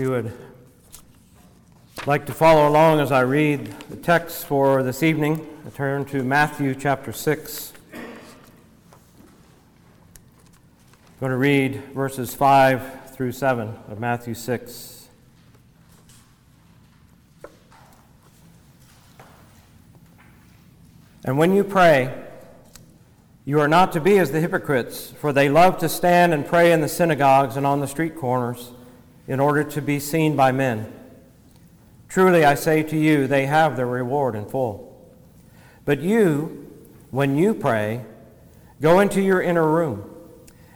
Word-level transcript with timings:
you 0.00 0.08
would 0.08 0.32
like 2.06 2.24
to 2.24 2.32
follow 2.32 2.66
along 2.66 3.00
as 3.00 3.12
I 3.12 3.20
read 3.20 3.66
the 3.90 3.96
text 3.96 4.46
for 4.46 4.82
this 4.82 5.02
evening, 5.02 5.46
I 5.66 5.68
turn 5.68 6.06
to 6.06 6.24
Matthew 6.24 6.74
chapter 6.74 7.12
6. 7.12 7.74
I'm 7.92 8.00
going 11.20 11.32
to 11.32 11.36
read 11.36 11.84
verses 11.92 12.34
5 12.34 13.14
through 13.14 13.32
7 13.32 13.74
of 13.90 14.00
Matthew 14.00 14.32
6. 14.32 15.08
And 21.26 21.36
when 21.36 21.52
you 21.52 21.62
pray, 21.62 22.24
you 23.44 23.60
are 23.60 23.68
not 23.68 23.92
to 23.92 24.00
be 24.00 24.16
as 24.16 24.32
the 24.32 24.40
hypocrites, 24.40 25.10
for 25.10 25.34
they 25.34 25.50
love 25.50 25.76
to 25.80 25.90
stand 25.90 26.32
and 26.32 26.46
pray 26.46 26.72
in 26.72 26.80
the 26.80 26.88
synagogues 26.88 27.58
and 27.58 27.66
on 27.66 27.80
the 27.80 27.86
street 27.86 28.16
corners 28.16 28.70
in 29.26 29.40
order 29.40 29.64
to 29.64 29.82
be 29.82 30.00
seen 30.00 30.36
by 30.36 30.52
men. 30.52 30.92
Truly, 32.08 32.44
I 32.44 32.54
say 32.54 32.82
to 32.82 32.96
you, 32.96 33.26
they 33.26 33.46
have 33.46 33.76
their 33.76 33.86
reward 33.86 34.34
in 34.34 34.46
full. 34.46 34.86
But 35.84 36.00
you, 36.00 36.68
when 37.10 37.36
you 37.36 37.54
pray, 37.54 38.04
go 38.80 39.00
into 39.00 39.20
your 39.20 39.40
inner 39.40 39.66
room, 39.66 40.08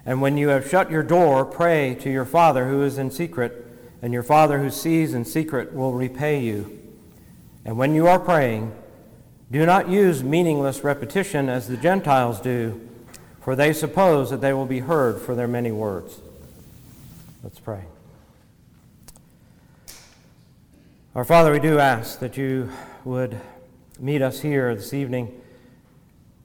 and 0.06 0.20
when 0.20 0.36
you 0.36 0.48
have 0.48 0.68
shut 0.68 0.90
your 0.90 1.02
door, 1.02 1.44
pray 1.44 1.94
to 1.96 2.10
your 2.10 2.24
Father 2.24 2.68
who 2.68 2.82
is 2.82 2.98
in 2.98 3.10
secret, 3.10 3.66
and 4.00 4.12
your 4.12 4.22
Father 4.22 4.60
who 4.60 4.70
sees 4.70 5.14
in 5.14 5.24
secret 5.24 5.74
will 5.74 5.92
repay 5.92 6.40
you. 6.40 6.78
And 7.64 7.78
when 7.78 7.95
you 7.95 8.06
are 8.06 8.18
praying, 8.18 8.74
do 9.50 9.64
not 9.64 9.88
use 9.88 10.22
meaningless 10.22 10.84
repetition 10.84 11.48
as 11.48 11.68
the 11.68 11.76
Gentiles 11.76 12.40
do, 12.40 12.88
for 13.40 13.56
they 13.56 13.72
suppose 13.72 14.30
that 14.30 14.40
they 14.40 14.52
will 14.52 14.66
be 14.66 14.80
heard 14.80 15.20
for 15.20 15.34
their 15.34 15.48
many 15.48 15.72
words. 15.72 16.20
Let's 17.42 17.58
pray. 17.58 17.84
Our 21.16 21.24
Father, 21.24 21.52
we 21.52 21.60
do 21.60 21.79
ask 21.79 22.18
that 22.18 22.37
you 22.37 22.73
would 23.04 23.40
meet 24.01 24.20
us 24.20 24.40
here 24.40 24.74
this 24.74 24.93
evening, 24.93 25.40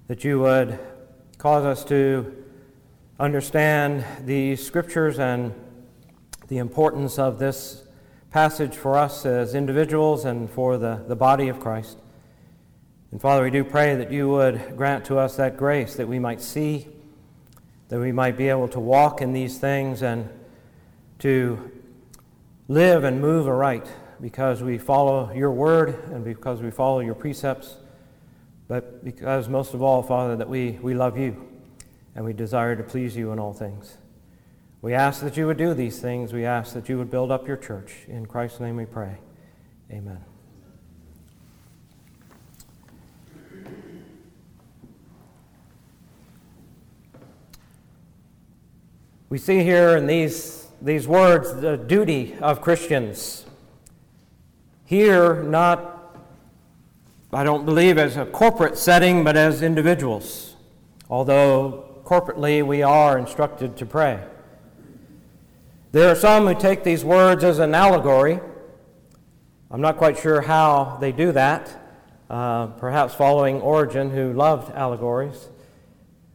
that 0.05 0.23
you 0.23 0.39
would 0.41 0.77
cause 1.39 1.65
us 1.65 1.83
to 1.85 2.45
understand 3.19 4.05
the 4.27 4.55
scriptures 4.57 5.17
and 5.17 5.55
the 6.49 6.59
importance 6.59 7.17
of 7.17 7.39
this 7.39 7.83
passage 8.29 8.75
for 8.75 8.95
us 8.95 9.25
as 9.25 9.55
individuals 9.55 10.23
and 10.23 10.47
for 10.51 10.77
the, 10.77 11.03
the 11.07 11.15
body 11.15 11.47
of 11.47 11.59
Christ. 11.59 11.97
And 13.09 13.19
Father, 13.19 13.41
we 13.41 13.49
do 13.49 13.63
pray 13.63 13.95
that 13.95 14.11
you 14.11 14.29
would 14.29 14.77
grant 14.77 15.03
to 15.05 15.17
us 15.17 15.35
that 15.37 15.57
grace 15.57 15.95
that 15.95 16.07
we 16.07 16.19
might 16.19 16.41
see, 16.41 16.87
that 17.87 17.99
we 17.99 18.11
might 18.11 18.37
be 18.37 18.49
able 18.49 18.67
to 18.67 18.79
walk 18.79 19.19
in 19.19 19.33
these 19.33 19.57
things 19.57 20.03
and 20.03 20.29
to 21.17 21.71
live 22.67 23.03
and 23.03 23.19
move 23.19 23.47
aright 23.47 23.87
because 24.21 24.61
we 24.61 24.77
follow 24.77 25.31
your 25.33 25.51
word 25.51 26.03
and 26.11 26.23
because 26.23 26.61
we 26.61 26.71
follow 26.71 26.99
your 26.99 27.15
precepts, 27.15 27.75
but 28.67 29.03
because 29.03 29.47
most 29.47 29.73
of 29.73 29.81
all, 29.81 30.03
Father, 30.03 30.35
that 30.35 30.49
we, 30.49 30.71
we 30.81 30.93
love 30.93 31.17
you 31.17 31.47
and 32.15 32.25
we 32.25 32.33
desire 32.33 32.75
to 32.75 32.83
please 32.83 33.15
you 33.15 33.31
in 33.31 33.39
all 33.39 33.53
things. 33.53 33.97
We 34.81 34.93
ask 34.93 35.21
that 35.21 35.35
you 35.37 35.47
would 35.47 35.57
do 35.57 35.73
these 35.73 35.99
things. 35.99 36.31
We 36.31 36.45
ask 36.45 36.73
that 36.73 36.87
you 36.87 36.97
would 36.97 37.11
build 37.11 37.31
up 37.31 37.47
your 37.47 37.57
church. 37.57 38.05
In 38.07 38.25
Christ's 38.25 38.59
name 38.59 38.77
we 38.77 38.85
pray. 38.85 39.17
Amen. 39.91 40.23
We 49.29 49.37
see 49.37 49.63
here 49.63 49.95
in 49.95 50.07
these, 50.07 50.67
these 50.81 51.07
words 51.07 51.53
the 51.61 51.77
duty 51.77 52.35
of 52.41 52.61
Christians 52.61 53.45
here, 54.89 55.43
not, 55.43 56.17
I 57.31 57.43
don't 57.43 57.63
believe, 57.63 57.99
as 57.99 58.17
a 58.17 58.25
corporate 58.25 58.75
setting, 58.75 59.23
but 59.23 59.37
as 59.37 59.61
individuals, 59.61 60.55
although 61.11 62.01
corporately 62.03 62.65
we 62.65 62.81
are 62.81 63.19
instructed 63.19 63.77
to 63.77 63.85
pray. 63.85 64.19
There 65.91 66.09
are 66.09 66.15
some 66.15 66.47
who 66.47 66.59
take 66.59 66.83
these 66.83 67.05
words 67.05 67.43
as 67.43 67.59
an 67.59 67.75
allegory. 67.75 68.39
I'm 69.69 69.79
not 69.79 69.97
quite 69.97 70.17
sure 70.17 70.41
how 70.41 70.97
they 70.99 71.11
do 71.11 71.33
that, 71.33 71.69
uh, 72.27 72.67
perhaps 72.79 73.13
following 73.13 73.61
Origen, 73.61 74.09
who 74.09 74.33
loved 74.33 74.73
allegories. 74.73 75.49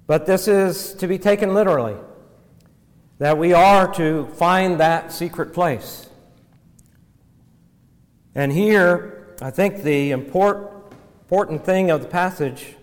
But 0.06 0.26
this 0.26 0.46
is 0.46 0.94
to 0.94 1.08
be 1.08 1.18
taken 1.18 1.54
literally 1.54 1.96
that 3.18 3.36
we 3.36 3.52
are 3.52 3.92
to 3.94 4.26
find 4.26 4.78
that 4.78 5.10
secret 5.10 5.52
place. 5.52 6.08
And 8.34 8.52
here, 8.52 9.36
I 9.40 9.50
think 9.50 9.82
the 9.82 10.10
important 10.10 10.70
important 11.24 11.64
thing 11.64 11.90
of 11.90 12.02
the 12.02 12.06
passage 12.06 12.74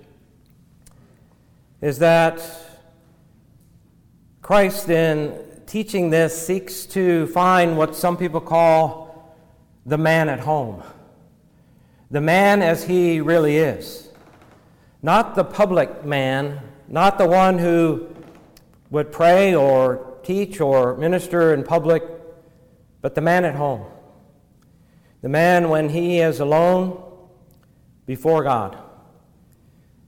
is 1.80 2.00
that 2.00 2.42
Christ, 4.42 4.90
in 4.90 5.62
teaching 5.68 6.10
this, 6.10 6.48
seeks 6.48 6.86
to 6.88 7.28
find 7.28 7.78
what 7.78 7.96
some 7.96 8.18
people 8.18 8.42
call 8.42 9.36
the 9.86 9.98
man 9.98 10.28
at 10.28 10.40
home. 10.40 10.84
The 12.10 12.22
man 12.22 12.62
as 12.62 12.84
he 12.84 13.22
really 13.22 13.58
is. 13.58 14.10
Not 15.02 15.36
the 15.36 15.44
public 15.44 16.04
man, 16.04 16.62
not 16.88 17.18
the 17.18 17.28
one 17.28 17.58
who 17.58 18.08
would 18.90 19.12
pray 19.12 19.56
or 19.56 20.18
teach 20.24 20.60
or 20.60 20.98
minister 20.98 21.54
in 21.54 21.64
public, 21.64 22.04
but 23.02 23.16
the 23.16 23.22
man 23.22 23.46
at 23.46 23.56
home. 23.56 23.86
The 25.22 25.30
man, 25.30 25.70
when 25.70 25.90
he 25.90 26.20
is 26.20 26.40
alone 26.40 27.02
before 28.08 28.44
God, 28.44 28.78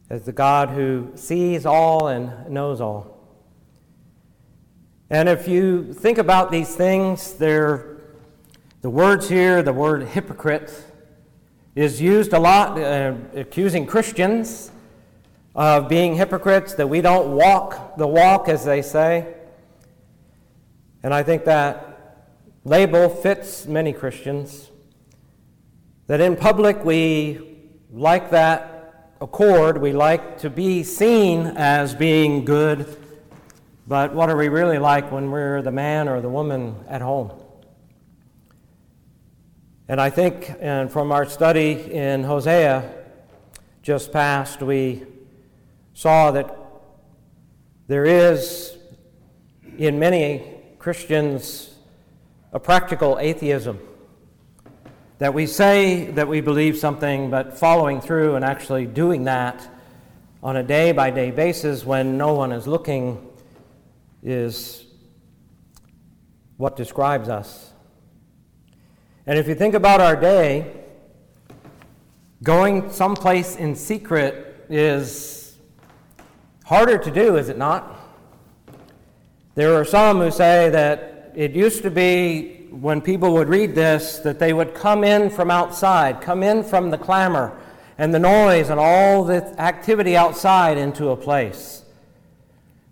as 0.10 0.26
the 0.26 0.32
God 0.32 0.70
who 0.70 1.12
sees 1.16 1.66
all 1.66 2.08
and 2.08 2.50
knows 2.50 2.82
all. 2.82 3.18
And 5.10 5.30
if 5.30 5.48
you 5.48 5.94
think 5.94 6.18
about 6.18 6.50
these 6.50 6.76
things, 6.76 7.34
the 7.34 8.00
words 8.82 9.30
here, 9.30 9.62
the 9.62 9.74
word 9.74 10.08
hypocrite, 10.08 10.74
is 11.76 12.02
used 12.02 12.34
a 12.34 12.40
lot, 12.40 12.80
uh, 12.80 13.14
accusing 13.36 13.86
Christians 13.86 14.72
of 15.56 15.88
being 15.88 16.16
hypocrites, 16.16 16.74
that 16.74 16.88
we 16.88 17.02
don't 17.02 17.36
walk 17.36 17.98
the 17.98 18.08
walk, 18.08 18.50
as 18.50 18.66
they 18.66 18.82
say. 18.82 19.36
And 21.04 21.14
I 21.14 21.22
think 21.22 21.46
that 21.46 22.26
label 22.64 23.10
fits 23.10 23.68
many 23.68 23.94
Christians. 23.94 24.72
That 26.08 26.20
in 26.20 26.36
public 26.36 26.84
we 26.84 27.60
like 27.90 28.32
that 28.32 29.14
accord, 29.22 29.78
we 29.78 29.94
like 29.94 30.40
to 30.40 30.50
be 30.50 30.84
seen 30.84 31.48
as 31.56 31.96
being 31.96 32.44
good, 32.44 32.98
but 33.88 34.14
what 34.14 34.30
are 34.30 34.36
we 34.36 34.50
really 34.50 34.80
like 34.80 35.14
when 35.14 35.32
we're 35.32 35.62
the 35.62 35.72
man 35.72 36.10
or 36.10 36.20
the 36.20 36.28
woman 36.28 36.76
at 36.90 37.02
home? 37.02 37.32
And 39.88 40.02
I 40.02 40.10
think, 40.10 40.54
and 40.60 40.92
from 40.92 41.14
our 41.14 41.26
study 41.26 41.94
in 41.94 42.26
Hosea 42.26 43.06
just 43.82 44.12
past, 44.12 44.62
we 44.62 45.04
saw 45.94 46.32
that 46.32 46.54
there 47.88 48.04
is 48.04 48.78
in 49.78 50.00
many 50.00 50.58
Christians 50.80 51.76
a 52.52 52.60
practical 52.60 53.18
atheism 53.20 53.80
that 55.24 55.34
we 55.34 55.46
say 55.48 56.04
that 56.04 56.28
we 56.28 56.42
believe 56.42 56.78
something, 56.78 57.30
but 57.30 57.58
following 57.58 58.02
through 58.02 58.36
and 58.36 58.44
actually 58.44 58.86
doing 58.86 59.24
that 59.24 59.66
on 60.44 60.58
a 60.58 60.64
day 60.64 60.92
by 60.92 61.10
day 61.10 61.32
basis 61.32 61.86
when 61.86 62.18
no 62.18 62.34
one 62.34 62.52
is 62.52 62.68
looking 62.68 63.26
is 64.22 64.86
what 66.58 66.76
describes 66.76 67.30
us. 67.30 67.72
And 69.26 69.40
if 69.40 69.48
you 69.48 69.56
think 69.56 69.76
about 69.76 70.02
our 70.02 70.18
day, 70.18 70.74
going 72.44 72.92
someplace 72.92 73.56
in 73.56 73.78
secret 73.78 74.66
is 74.68 75.56
harder 76.66 76.98
to 76.98 77.10
do, 77.10 77.38
is 77.38 77.48
it 77.48 77.58
not? 77.58 77.98
There 79.56 79.74
are 79.76 79.86
some 79.86 80.20
who 80.20 80.32
say 80.32 80.70
that 80.72 81.32
it 81.34 81.54
used 81.54 81.82
to 81.84 81.90
be 81.90 82.63
when 82.74 83.02
people 83.02 83.34
would 83.34 83.50
read 83.50 83.76
this 83.76 84.18
that 84.20 84.40
they 84.40 84.52
would 84.52 84.74
come 84.74 85.04
in 85.04 85.30
from 85.30 85.52
outside, 85.52 86.22
come 86.22 86.42
in 86.42 86.64
from 86.64 86.90
the 86.90 86.98
clamor 86.98 87.56
and 88.00 88.12
the 88.12 88.20
noise 88.20 88.70
and 88.70 88.80
all 88.80 89.24
the 89.24 89.44
activity 89.62 90.18
outside 90.18 90.78
into 90.78 91.10
a 91.10 91.16
place. 91.16 91.84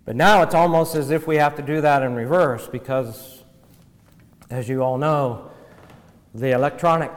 But 0.04 0.14
now 0.14 0.42
it's 0.42 0.54
almost 0.54 0.94
as 0.94 1.10
if 1.10 1.26
we 1.26 1.36
have 1.36 1.56
to 1.56 1.62
do 1.62 1.80
that 1.80 2.04
in 2.04 2.14
reverse 2.14 2.68
because, 2.68 3.42
as 4.50 4.68
you 4.68 4.82
all 4.82 4.98
know, 4.98 5.50
the 6.32 6.52
electronic 6.52 7.10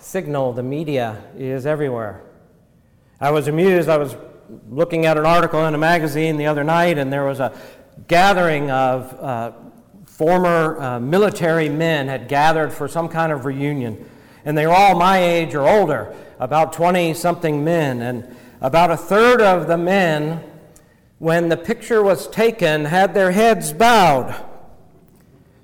signal, 0.00 0.52
the 0.52 0.62
media, 0.64 1.22
is 1.36 1.64
everywhere. 1.64 2.22
I 3.20 3.30
was 3.30 3.46
amused. 3.46 3.88
I 3.88 3.98
was 3.98 4.16
looking 4.68 5.06
at 5.06 5.16
an 5.16 5.26
article 5.26 5.64
in 5.66 5.74
a 5.74 5.78
magazine 5.78 6.38
the 6.38 6.46
other 6.46 6.64
night, 6.64 6.98
and 6.98 7.12
there 7.12 7.24
was 7.24 7.38
a 7.38 7.56
gathering 8.08 8.70
of 8.70 9.14
uh, 9.20 9.52
former 10.20 10.78
uh, 10.78 11.00
military 11.00 11.70
men 11.70 12.06
had 12.06 12.28
gathered 12.28 12.70
for 12.70 12.86
some 12.86 13.08
kind 13.08 13.32
of 13.32 13.46
reunion. 13.46 14.06
And 14.44 14.58
they 14.58 14.66
were 14.66 14.74
all 14.74 14.94
my 14.94 15.16
age 15.16 15.54
or 15.54 15.66
older, 15.66 16.14
about 16.38 16.74
20 16.74 17.14
something 17.14 17.64
men. 17.64 18.02
And 18.02 18.36
about 18.60 18.90
a 18.90 18.98
third 18.98 19.40
of 19.40 19.66
the 19.66 19.78
men, 19.78 20.44
when 21.20 21.48
the 21.48 21.56
picture 21.56 22.02
was 22.02 22.28
taken, 22.28 22.84
had 22.84 23.14
their 23.14 23.30
heads 23.30 23.72
bowed, 23.72 24.38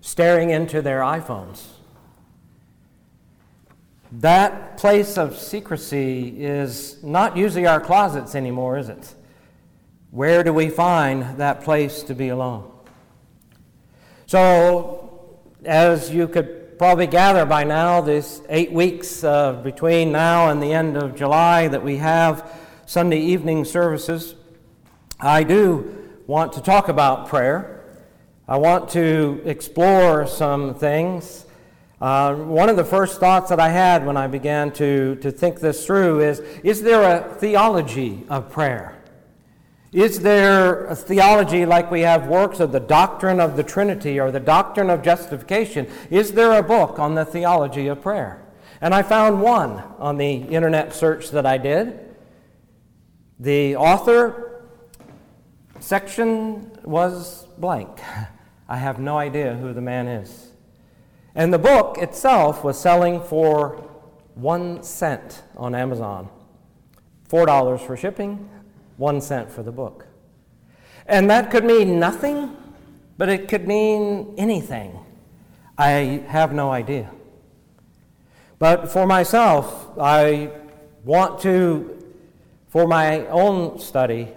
staring 0.00 0.48
into 0.48 0.80
their 0.80 1.00
iPhones. 1.00 1.62
That 4.10 4.78
place 4.78 5.18
of 5.18 5.36
secrecy 5.36 6.42
is 6.42 7.02
not 7.02 7.36
usually 7.36 7.66
our 7.66 7.78
closets 7.78 8.34
anymore, 8.34 8.78
is 8.78 8.88
it? 8.88 9.14
Where 10.12 10.42
do 10.42 10.54
we 10.54 10.70
find 10.70 11.36
that 11.36 11.60
place 11.60 12.02
to 12.04 12.14
be 12.14 12.30
alone? 12.30 12.72
So, 14.26 15.38
as 15.64 16.10
you 16.10 16.28
could 16.28 16.78
probably 16.78 17.06
gather 17.06 17.46
by 17.46 17.64
now, 17.64 18.00
these 18.00 18.42
eight 18.48 18.72
weeks 18.72 19.24
uh, 19.24 19.54
between 19.54 20.12
now 20.12 20.50
and 20.50 20.62
the 20.62 20.72
end 20.72 20.96
of 20.96 21.16
July 21.16 21.68
that 21.68 21.82
we 21.82 21.96
have 21.96 22.52
Sunday 22.86 23.20
evening 23.20 23.64
services, 23.64 24.34
I 25.18 25.42
do 25.42 26.20
want 26.26 26.52
to 26.54 26.60
talk 26.60 26.88
about 26.88 27.28
prayer. 27.28 27.84
I 28.46 28.58
want 28.58 28.90
to 28.90 29.40
explore 29.44 30.26
some 30.26 30.74
things 30.74 31.46
uh, 31.98 32.34
one 32.34 32.68
of 32.68 32.76
the 32.76 32.84
first 32.84 33.20
thoughts 33.20 33.48
that 33.48 33.58
I 33.58 33.70
had 33.70 34.04
when 34.04 34.18
I 34.18 34.26
began 34.26 34.70
to, 34.72 35.16
to 35.16 35.30
think 35.30 35.60
this 35.60 35.86
through 35.86 36.20
is 36.20 36.40
Is 36.62 36.82
there 36.82 37.02
a 37.02 37.34
theology 37.34 38.22
of 38.28 38.50
prayer? 38.50 38.95
Is 39.96 40.20
there 40.20 40.84
a 40.88 40.94
theology 40.94 41.64
like 41.64 41.90
we 41.90 42.02
have 42.02 42.26
works 42.26 42.60
of 42.60 42.70
the 42.70 42.80
doctrine 42.80 43.40
of 43.40 43.56
the 43.56 43.62
Trinity 43.62 44.20
or 44.20 44.30
the 44.30 44.38
doctrine 44.38 44.90
of 44.90 45.00
justification? 45.00 45.86
Is 46.10 46.32
there 46.32 46.52
a 46.52 46.62
book 46.62 46.98
on 46.98 47.14
the 47.14 47.24
theology 47.24 47.86
of 47.86 48.02
prayer? 48.02 48.44
And 48.82 48.92
I 48.92 49.00
found 49.00 49.40
one 49.40 49.82
on 49.98 50.18
the 50.18 50.34
internet 50.34 50.92
search 50.92 51.30
that 51.30 51.46
I 51.46 51.56
did. 51.56 51.98
The 53.40 53.76
author 53.76 54.66
section 55.80 56.72
was 56.84 57.46
blank. 57.56 57.98
I 58.68 58.76
have 58.76 58.98
no 58.98 59.16
idea 59.16 59.54
who 59.54 59.72
the 59.72 59.80
man 59.80 60.08
is. 60.08 60.50
And 61.34 61.54
the 61.54 61.58
book 61.58 61.96
itself 61.96 62.62
was 62.62 62.78
selling 62.78 63.22
for 63.22 63.82
one 64.34 64.82
cent 64.82 65.42
on 65.56 65.74
Amazon. 65.74 66.28
Four 67.24 67.46
dollars 67.46 67.80
for 67.80 67.96
shipping, 67.96 68.50
one 68.96 69.20
cent 69.20 69.50
for 69.50 69.62
the 69.62 69.72
book. 69.72 70.06
And 71.06 71.30
that 71.30 71.50
could 71.50 71.64
mean 71.64 72.00
nothing, 72.00 72.56
but 73.16 73.28
it 73.28 73.48
could 73.48 73.66
mean 73.66 74.34
anything. 74.36 74.98
I 75.78 76.24
have 76.28 76.52
no 76.52 76.70
idea. 76.70 77.10
But 78.58 78.90
for 78.90 79.06
myself, 79.06 79.98
I 80.00 80.50
want 81.04 81.40
to, 81.42 82.02
for 82.68 82.86
my 82.86 83.26
own 83.26 83.78
study, 83.78 84.28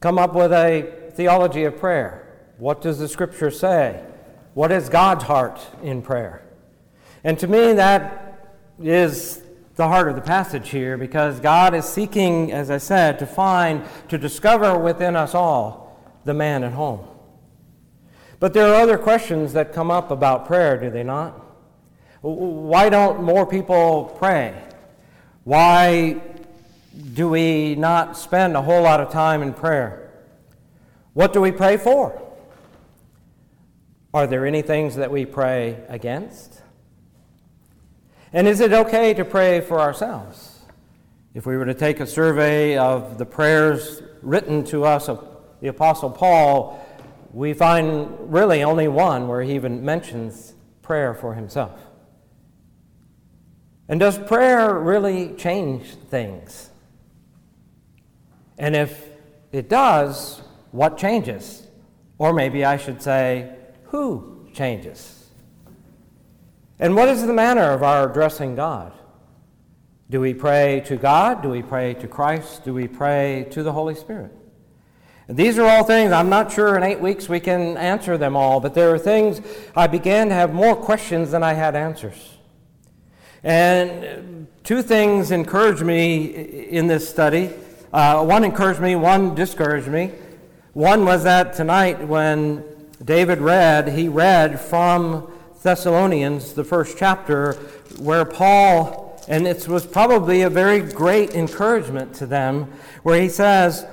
come 0.00 0.18
up 0.18 0.34
with 0.34 0.52
a 0.52 1.10
theology 1.14 1.64
of 1.64 1.78
prayer. 1.78 2.22
What 2.58 2.80
does 2.80 2.98
the 2.98 3.08
scripture 3.08 3.50
say? 3.50 4.04
What 4.54 4.70
is 4.70 4.88
God's 4.88 5.24
heart 5.24 5.60
in 5.82 6.02
prayer? 6.02 6.42
And 7.24 7.38
to 7.38 7.48
me, 7.48 7.72
that 7.72 8.56
is 8.80 9.42
the 9.76 9.88
heart 9.88 10.08
of 10.08 10.14
the 10.16 10.22
passage 10.22 10.70
here 10.70 10.96
because 10.96 11.38
God 11.38 11.74
is 11.74 11.84
seeking, 11.84 12.50
as 12.50 12.70
I 12.70 12.78
said, 12.78 13.18
to 13.20 13.26
find, 13.26 13.84
to 14.08 14.18
discover 14.18 14.76
within 14.78 15.14
us 15.14 15.34
all 15.34 16.00
the 16.24 16.34
man 16.34 16.64
at 16.64 16.72
home. 16.72 17.06
But 18.40 18.54
there 18.54 18.68
are 18.68 18.82
other 18.82 18.98
questions 18.98 19.52
that 19.52 19.72
come 19.72 19.90
up 19.90 20.10
about 20.10 20.46
prayer, 20.46 20.78
do 20.78 20.90
they 20.90 21.02
not? 21.04 21.40
Why 22.22 22.88
don't 22.88 23.22
more 23.22 23.46
people 23.46 24.16
pray? 24.18 24.54
Why 25.44 26.20
do 27.14 27.28
we 27.28 27.74
not 27.74 28.16
spend 28.16 28.56
a 28.56 28.62
whole 28.62 28.82
lot 28.82 29.00
of 29.00 29.10
time 29.10 29.42
in 29.42 29.52
prayer? 29.52 30.10
What 31.12 31.32
do 31.32 31.40
we 31.40 31.52
pray 31.52 31.76
for? 31.76 32.22
Are 34.12 34.26
there 34.26 34.46
any 34.46 34.62
things 34.62 34.96
that 34.96 35.10
we 35.10 35.26
pray 35.26 35.84
against? 35.88 36.62
And 38.32 38.48
is 38.48 38.60
it 38.60 38.72
okay 38.72 39.14
to 39.14 39.24
pray 39.24 39.60
for 39.60 39.80
ourselves? 39.80 40.60
If 41.34 41.46
we 41.46 41.56
were 41.56 41.66
to 41.66 41.74
take 41.74 42.00
a 42.00 42.06
survey 42.06 42.76
of 42.76 43.18
the 43.18 43.26
prayers 43.26 44.02
written 44.22 44.64
to 44.64 44.84
us 44.84 45.08
of 45.08 45.26
the 45.60 45.68
Apostle 45.68 46.10
Paul, 46.10 46.84
we 47.32 47.52
find 47.52 48.32
really 48.32 48.62
only 48.62 48.88
one 48.88 49.28
where 49.28 49.42
he 49.42 49.54
even 49.54 49.84
mentions 49.84 50.54
prayer 50.82 51.14
for 51.14 51.34
himself. 51.34 51.78
And 53.88 54.00
does 54.00 54.18
prayer 54.18 54.74
really 54.78 55.34
change 55.34 55.94
things? 56.10 56.70
And 58.58 58.74
if 58.74 59.08
it 59.52 59.68
does, 59.68 60.40
what 60.72 60.98
changes? 60.98 61.66
Or 62.18 62.32
maybe 62.32 62.64
I 62.64 62.78
should 62.78 63.00
say, 63.02 63.54
who 63.84 64.48
changes? 64.52 65.15
And 66.78 66.94
what 66.94 67.08
is 67.08 67.26
the 67.26 67.32
manner 67.32 67.72
of 67.72 67.82
our 67.82 68.10
addressing 68.10 68.54
God? 68.54 68.92
Do 70.10 70.20
we 70.20 70.34
pray 70.34 70.82
to 70.86 70.96
God? 70.96 71.42
Do 71.42 71.48
we 71.48 71.62
pray 71.62 71.94
to 71.94 72.06
Christ? 72.06 72.64
Do 72.64 72.74
we 72.74 72.86
pray 72.86 73.46
to 73.50 73.62
the 73.62 73.72
Holy 73.72 73.94
Spirit? 73.94 74.32
These 75.28 75.58
are 75.58 75.66
all 75.66 75.82
things, 75.82 76.12
I'm 76.12 76.28
not 76.28 76.52
sure 76.52 76.76
in 76.76 76.84
eight 76.84 77.00
weeks 77.00 77.28
we 77.28 77.40
can 77.40 77.76
answer 77.76 78.16
them 78.16 78.36
all, 78.36 78.60
but 78.60 78.74
there 78.74 78.94
are 78.94 78.98
things 78.98 79.40
I 79.74 79.88
began 79.88 80.28
to 80.28 80.34
have 80.34 80.54
more 80.54 80.76
questions 80.76 81.32
than 81.32 81.42
I 81.42 81.54
had 81.54 81.74
answers. 81.74 82.36
And 83.42 84.46
two 84.62 84.82
things 84.82 85.32
encouraged 85.32 85.82
me 85.82 86.26
in 86.26 86.86
this 86.86 87.08
study. 87.08 87.50
Uh, 87.92 88.24
one 88.24 88.44
encouraged 88.44 88.80
me, 88.80 88.94
one 88.94 89.34
discouraged 89.34 89.88
me. 89.88 90.12
One 90.74 91.04
was 91.04 91.24
that 91.24 91.54
tonight 91.54 92.06
when 92.06 92.62
David 93.04 93.40
read, 93.40 93.88
he 93.88 94.06
read 94.06 94.60
from 94.60 95.32
Thessalonians, 95.66 96.52
the 96.52 96.62
first 96.62 96.96
chapter, 96.96 97.54
where 97.98 98.24
Paul, 98.24 99.20
and 99.26 99.48
it 99.48 99.66
was 99.66 99.84
probably 99.84 100.42
a 100.42 100.48
very 100.48 100.78
great 100.78 101.34
encouragement 101.34 102.14
to 102.14 102.26
them, 102.26 102.70
where 103.02 103.20
he 103.20 103.28
says, 103.28 103.84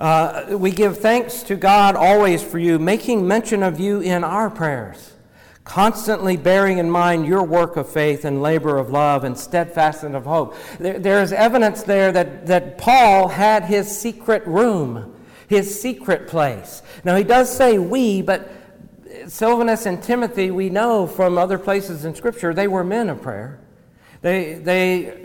uh, 0.00 0.46
We 0.50 0.72
give 0.72 0.98
thanks 0.98 1.44
to 1.44 1.54
God 1.54 1.94
always 1.94 2.42
for 2.42 2.58
you, 2.58 2.76
making 2.80 3.24
mention 3.24 3.62
of 3.62 3.78
you 3.78 4.00
in 4.00 4.24
our 4.24 4.50
prayers, 4.50 5.12
constantly 5.62 6.36
bearing 6.36 6.78
in 6.78 6.90
mind 6.90 7.24
your 7.24 7.44
work 7.44 7.76
of 7.76 7.88
faith 7.88 8.24
and 8.24 8.42
labor 8.42 8.76
of 8.76 8.90
love 8.90 9.22
and 9.22 9.38
steadfastness 9.38 10.16
of 10.16 10.24
hope. 10.24 10.56
There, 10.80 10.98
there's 10.98 11.30
evidence 11.30 11.84
there 11.84 12.10
that, 12.10 12.46
that 12.48 12.78
Paul 12.78 13.28
had 13.28 13.66
his 13.66 13.96
secret 13.96 14.44
room 14.44 15.14
his 15.52 15.82
secret 15.82 16.28
place. 16.28 16.80
Now, 17.04 17.14
he 17.14 17.24
does 17.24 17.54
say 17.54 17.76
we, 17.76 18.22
but 18.22 18.50
Silvanus 19.32 19.86
and 19.86 20.02
Timothy, 20.02 20.50
we 20.50 20.68
know 20.68 21.06
from 21.06 21.38
other 21.38 21.58
places 21.58 22.04
in 22.04 22.14
Scripture, 22.14 22.52
they 22.52 22.68
were 22.68 22.84
men 22.84 23.08
of 23.08 23.22
prayer. 23.22 23.58
They, 24.20 24.54
they, 24.56 25.24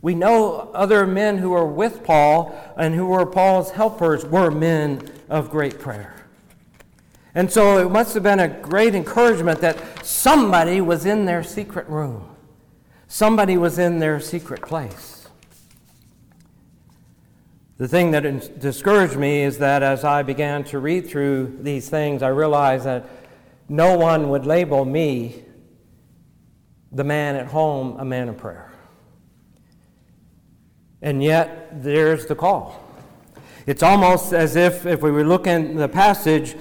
we 0.00 0.14
know 0.14 0.70
other 0.72 1.08
men 1.08 1.38
who 1.38 1.50
were 1.50 1.66
with 1.66 2.04
Paul 2.04 2.56
and 2.76 2.94
who 2.94 3.06
were 3.06 3.26
Paul's 3.26 3.72
helpers 3.72 4.24
were 4.24 4.52
men 4.52 5.10
of 5.28 5.50
great 5.50 5.80
prayer. 5.80 6.24
And 7.34 7.50
so 7.50 7.84
it 7.84 7.90
must 7.90 8.14
have 8.14 8.22
been 8.22 8.38
a 8.38 8.46
great 8.46 8.94
encouragement 8.94 9.60
that 9.60 10.06
somebody 10.06 10.80
was 10.80 11.04
in 11.04 11.24
their 11.24 11.42
secret 11.42 11.88
room. 11.88 12.36
Somebody 13.08 13.56
was 13.56 13.76
in 13.76 13.98
their 13.98 14.20
secret 14.20 14.62
place. 14.62 15.26
The 17.78 17.88
thing 17.88 18.12
that 18.12 18.60
discouraged 18.60 19.16
me 19.16 19.42
is 19.42 19.58
that 19.58 19.82
as 19.82 20.04
I 20.04 20.22
began 20.22 20.62
to 20.64 20.78
read 20.78 21.08
through 21.08 21.58
these 21.62 21.88
things, 21.88 22.22
I 22.22 22.28
realized 22.28 22.84
that 22.84 23.04
no 23.72 23.96
one 23.96 24.28
would 24.28 24.44
label 24.44 24.84
me, 24.84 25.42
the 26.92 27.02
man 27.02 27.36
at 27.36 27.46
home, 27.46 27.96
a 27.98 28.04
man 28.04 28.28
of 28.28 28.36
prayer. 28.36 28.70
And 31.00 31.22
yet, 31.22 31.82
there's 31.82 32.26
the 32.26 32.34
call. 32.34 32.84
It's 33.66 33.82
almost 33.82 34.34
as 34.34 34.56
if, 34.56 34.84
if 34.84 35.00
we 35.00 35.10
were 35.10 35.24
looking 35.24 35.76
the 35.76 35.88
passage, 35.88 36.54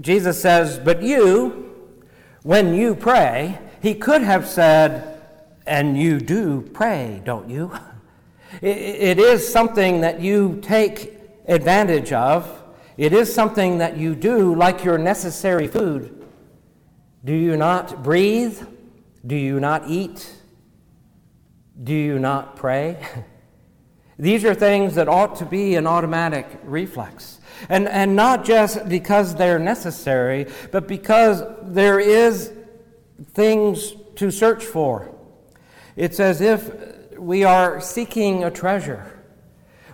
Jesus 0.00 0.42
says, 0.42 0.80
But 0.80 1.00
you, 1.00 1.72
when 2.42 2.74
you 2.74 2.96
pray, 2.96 3.60
he 3.80 3.94
could 3.94 4.22
have 4.22 4.48
said, 4.48 5.22
And 5.64 5.96
you 5.96 6.18
do 6.18 6.62
pray, 6.72 7.22
don't 7.24 7.48
you? 7.48 7.70
It 8.62 9.18
is 9.18 9.46
something 9.46 10.00
that 10.00 10.20
you 10.20 10.60
take 10.62 11.18
advantage 11.46 12.12
of. 12.12 12.64
It 12.96 13.12
is 13.12 13.32
something 13.32 13.78
that 13.78 13.98
you 13.98 14.14
do 14.14 14.54
like 14.54 14.82
your 14.82 14.96
necessary 14.96 15.66
food. 15.66 16.15
Do 17.26 17.34
you 17.34 17.56
not 17.56 18.04
breathe? 18.04 18.62
Do 19.26 19.34
you 19.34 19.58
not 19.58 19.90
eat? 19.90 20.32
Do 21.82 21.92
you 21.92 22.20
not 22.20 22.54
pray? 22.54 23.04
These 24.16 24.44
are 24.44 24.54
things 24.54 24.94
that 24.94 25.08
ought 25.08 25.34
to 25.36 25.44
be 25.44 25.74
an 25.74 25.88
automatic 25.88 26.46
reflex. 26.62 27.40
And, 27.68 27.88
and 27.88 28.14
not 28.14 28.44
just 28.44 28.88
because 28.88 29.34
they're 29.34 29.58
necessary, 29.58 30.46
but 30.70 30.86
because 30.86 31.42
there 31.64 31.98
is 31.98 32.52
things 33.32 33.94
to 34.14 34.30
search 34.30 34.64
for. 34.64 35.12
It's 35.96 36.20
as 36.20 36.40
if 36.40 37.18
we 37.18 37.42
are 37.42 37.80
seeking 37.80 38.44
a 38.44 38.52
treasure. 38.52 39.20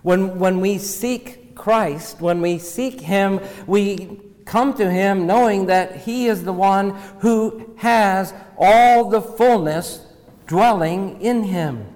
When, 0.02 0.38
when 0.38 0.60
we 0.60 0.76
seek 0.76 1.54
Christ, 1.54 2.20
when 2.20 2.42
we 2.42 2.58
seek 2.58 3.00
Him, 3.00 3.40
we 3.66 4.20
come 4.44 4.74
to 4.74 4.90
Him 4.90 5.26
knowing 5.26 5.66
that 5.66 5.96
He 6.02 6.26
is 6.26 6.44
the 6.44 6.52
one 6.52 6.90
who 7.20 7.74
has 7.78 8.34
all 8.58 9.08
the 9.08 9.22
fullness 9.22 10.06
dwelling 10.46 11.20
in 11.20 11.44
Him. 11.44 11.86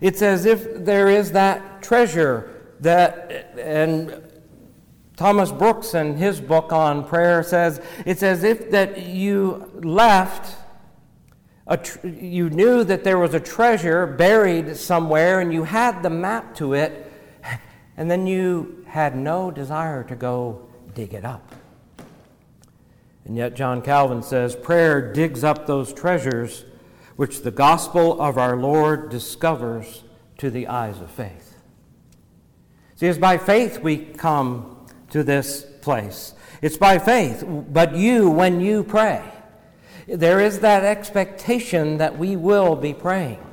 It's 0.00 0.20
as 0.20 0.46
if 0.46 0.84
there 0.84 1.08
is 1.08 1.32
that 1.32 1.82
treasure 1.82 2.74
that, 2.80 3.54
and 3.58 4.20
Thomas 5.16 5.52
Brooks 5.52 5.94
in 5.94 6.16
his 6.16 6.40
book 6.40 6.72
on 6.72 7.04
prayer 7.04 7.44
says, 7.44 7.80
it's 8.04 8.24
as 8.24 8.42
if 8.42 8.72
that 8.72 9.06
you 9.06 9.70
left, 9.84 10.56
tr- 11.82 12.06
you 12.08 12.50
knew 12.50 12.82
that 12.82 13.04
there 13.04 13.18
was 13.18 13.34
a 13.34 13.40
treasure 13.40 14.06
buried 14.06 14.76
somewhere 14.76 15.38
and 15.38 15.52
you 15.52 15.62
had 15.62 16.02
the 16.02 16.10
map 16.10 16.56
to 16.56 16.74
it, 16.74 17.12
and 17.96 18.10
then 18.10 18.26
you 18.26 18.84
had 18.88 19.14
no 19.14 19.52
desire 19.52 20.02
to 20.04 20.16
go 20.16 20.68
dig 20.94 21.14
it 21.14 21.24
up. 21.24 21.54
And 23.24 23.36
yet, 23.36 23.54
John 23.54 23.82
Calvin 23.82 24.22
says, 24.22 24.56
prayer 24.56 25.12
digs 25.12 25.44
up 25.44 25.66
those 25.66 25.92
treasures 25.92 26.64
which 27.16 27.42
the 27.42 27.50
gospel 27.50 28.20
of 28.20 28.38
our 28.38 28.56
Lord 28.56 29.10
discovers 29.10 30.02
to 30.38 30.50
the 30.50 30.66
eyes 30.66 31.00
of 31.00 31.10
faith. 31.10 31.56
See, 32.96 33.06
it's 33.06 33.18
by 33.18 33.38
faith 33.38 33.78
we 33.78 33.96
come 33.96 34.86
to 35.10 35.22
this 35.22 35.66
place. 35.82 36.34
It's 36.62 36.76
by 36.76 36.98
faith. 36.98 37.44
But 37.46 37.94
you, 37.94 38.30
when 38.30 38.60
you 38.60 38.82
pray, 38.82 39.22
there 40.08 40.40
is 40.40 40.60
that 40.60 40.84
expectation 40.84 41.98
that 41.98 42.18
we 42.18 42.36
will 42.36 42.76
be 42.76 42.94
praying. 42.94 43.44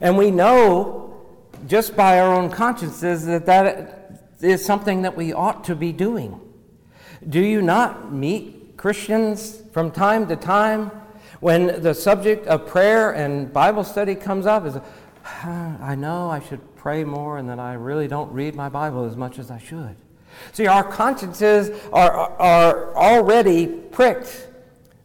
And 0.00 0.16
we 0.16 0.30
know 0.30 1.26
just 1.66 1.96
by 1.96 2.18
our 2.18 2.34
own 2.34 2.50
consciences 2.50 3.26
that 3.26 3.46
that 3.46 4.03
is 4.40 4.64
something 4.64 5.02
that 5.02 5.16
we 5.16 5.32
ought 5.32 5.64
to 5.64 5.74
be 5.74 5.92
doing. 5.92 6.40
Do 7.28 7.40
you 7.40 7.62
not 7.62 8.12
meet 8.12 8.76
Christians 8.76 9.62
from 9.72 9.90
time 9.90 10.26
to 10.28 10.36
time 10.36 10.90
when 11.40 11.82
the 11.82 11.94
subject 11.94 12.46
of 12.46 12.66
prayer 12.66 13.12
and 13.12 13.52
Bible 13.52 13.84
study 13.84 14.14
comes 14.14 14.46
up? 14.46 14.66
Is 14.66 14.76
I 15.42 15.94
know 15.94 16.30
I 16.30 16.40
should 16.40 16.60
pray 16.76 17.02
more 17.02 17.38
and 17.38 17.48
that 17.48 17.58
I 17.58 17.74
really 17.74 18.08
don't 18.08 18.30
read 18.32 18.54
my 18.54 18.68
Bible 18.68 19.04
as 19.06 19.16
much 19.16 19.38
as 19.38 19.50
I 19.50 19.58
should. 19.58 19.96
See, 20.52 20.66
our 20.66 20.84
consciences 20.84 21.70
are, 21.92 22.12
are 22.12 22.94
already 22.94 23.66
pricked 23.66 24.48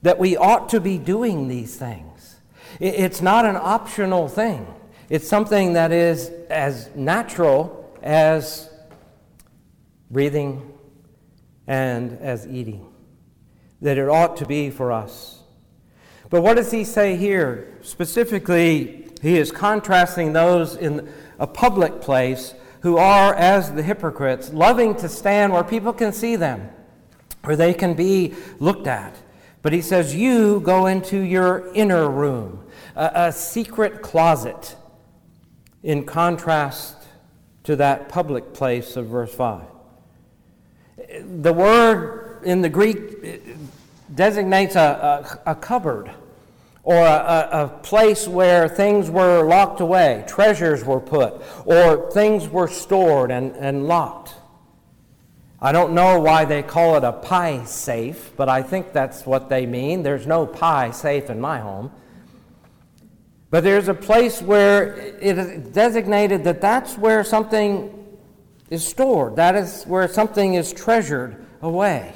that 0.02 0.20
we 0.20 0.36
ought 0.36 0.70
to 0.70 0.82
be 0.82 0.98
doing 0.98 1.48
these 1.48 1.76
things. 1.76 2.36
It's 2.80 3.22
not 3.22 3.46
an 3.46 3.56
optional 3.56 4.28
thing, 4.28 4.68
it's 5.10 5.28
something 5.28 5.74
that 5.74 5.92
is 5.92 6.30
as 6.50 6.90
natural 6.96 7.90
as 8.02 8.70
breathing 10.12 10.74
and 11.68 12.18
as 12.20 12.48
eating, 12.48 12.92
that 13.82 13.98
it 13.98 14.10
ought 14.10 14.38
to 14.38 14.46
be 14.46 14.70
for 14.70 14.92
us. 14.92 15.44
But 16.30 16.42
what 16.42 16.56
does 16.56 16.72
he 16.72 16.84
say 16.84 17.16
here? 17.16 17.78
Specifically, 17.82 19.08
he 19.22 19.38
is 19.38 19.52
contrasting 19.52 20.34
those 20.34 20.76
in 20.76 21.10
a 21.40 21.48
public 21.48 22.02
place 22.02 22.54
who 22.82 22.98
are, 22.98 23.34
as 23.34 23.74
the 23.74 23.84
hypocrites, 23.84 24.54
loving 24.54 24.96
to 24.96 25.10
stand 25.10 25.52
where 25.52 25.64
people 25.64 25.92
can 25.92 26.14
see 26.14 26.36
them, 26.36 26.70
where 27.44 27.56
they 27.56 27.74
can 27.74 27.94
be 27.94 28.34
looked 28.60 28.88
at. 28.88 29.16
But 29.62 29.74
he 29.74 29.82
says, 29.82 30.16
You 30.16 30.62
go 30.62 30.86
into 30.86 31.18
your 31.18 31.72
inner 31.74 32.10
room, 32.10 32.66
a, 32.96 33.12
a 33.14 33.32
secret 33.32 34.02
closet, 34.02 34.76
in 35.84 36.06
contrast 36.06 36.96
to 37.64 37.76
that 37.76 38.10
public 38.10 38.54
place 38.54 38.96
of 38.96 39.08
verse 39.08 39.34
5. 39.34 39.64
The 41.10 41.54
word 41.54 42.42
in 42.44 42.62
the 42.62 42.70
Greek 42.70 43.44
designates 44.14 44.76
a, 44.76 45.40
a, 45.46 45.52
a 45.52 45.56
cupboard 45.56 46.12
or 46.84 46.98
a, 46.98 47.50
a, 47.52 47.68
place 47.84 48.28
where 48.28 48.68
things 48.68 49.12
were 49.12 49.44
locked 49.44 49.82
away, 49.82 50.24
treasures 50.28 50.84
were 50.84 51.00
put, 51.00 51.42
or 51.66 52.10
things 52.12 52.48
were 52.48 52.68
stored 52.68 53.32
and, 53.32 53.56
and 53.58 53.88
locked. 53.88 54.34
I 55.62 55.72
don't 55.72 55.94
know 55.94 56.20
why 56.20 56.46
they 56.46 56.64
call 56.64 56.96
it 56.96 57.04
a 57.04 57.12
pie 57.12 57.66
safe, 57.66 58.32
but 58.38 58.48
I 58.48 58.64
think 58.64 58.94
that's 58.94 59.26
what 59.26 59.50
they 59.50 59.66
mean. 59.66 60.04
There's 60.04 60.26
no 60.26 60.46
pie 60.46 60.92
safe 60.92 61.30
in 61.30 61.40
my 61.42 61.60
home. 61.60 61.92
But 63.50 63.64
there's 63.64 63.88
a 63.88 63.94
place 63.94 64.42
where 64.42 64.96
it 64.96 65.38
is 65.38 65.70
designated 65.70 66.44
that 66.46 66.62
that's 66.62 66.98
where 66.98 67.24
something 67.24 67.99
is 68.70 68.86
stored, 68.86 69.36
that 69.36 69.56
is 69.56 69.84
where 69.86 70.08
something 70.08 70.54
is 70.54 70.72
treasured 70.72 71.46
away. 71.62 72.14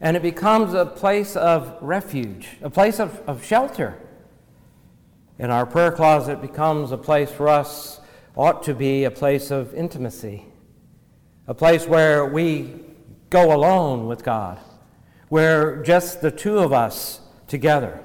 And 0.00 0.16
it 0.16 0.22
becomes 0.22 0.74
a 0.74 0.86
place 0.86 1.34
of 1.36 1.76
refuge, 1.80 2.48
a 2.62 2.70
place 2.70 3.00
of, 3.00 3.20
of 3.26 3.44
shelter. 3.44 3.98
And 5.38 5.50
our 5.50 5.66
prayer 5.66 5.92
closet 5.92 6.40
becomes 6.40 6.92
a 6.92 6.98
place 6.98 7.30
for 7.30 7.48
us, 7.48 8.00
ought 8.36 8.62
to 8.64 8.74
be 8.74 9.04
a 9.04 9.10
place 9.10 9.50
of 9.50 9.74
intimacy, 9.74 10.46
a 11.46 11.54
place 11.54 11.86
where 11.86 12.26
we 12.26 12.84
go 13.30 13.54
alone 13.54 14.06
with 14.06 14.22
God, 14.22 14.58
where 15.28 15.82
just 15.82 16.20
the 16.20 16.30
two 16.30 16.58
of 16.58 16.72
us 16.72 17.20
together. 17.46 18.00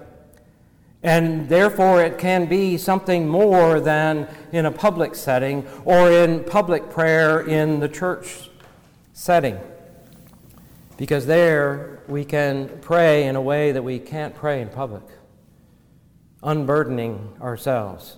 And 1.03 1.49
therefore, 1.49 2.01
it 2.01 2.17
can 2.17 2.45
be 2.45 2.77
something 2.77 3.27
more 3.27 3.79
than 3.79 4.27
in 4.51 4.65
a 4.65 4.71
public 4.71 5.15
setting 5.15 5.67
or 5.83 6.09
in 6.09 6.43
public 6.45 6.89
prayer 6.89 7.41
in 7.41 7.79
the 7.81 7.89
church 7.89 8.49
setting 9.11 9.59
because 10.97 11.25
there 11.25 12.01
we 12.07 12.23
can 12.23 12.69
pray 12.81 13.25
in 13.25 13.35
a 13.35 13.41
way 13.41 13.71
that 13.71 13.83
we 13.83 13.99
can't 13.99 14.35
pray 14.35 14.61
in 14.61 14.69
public, 14.69 15.03
unburdening 16.41 17.35
ourselves. 17.41 18.17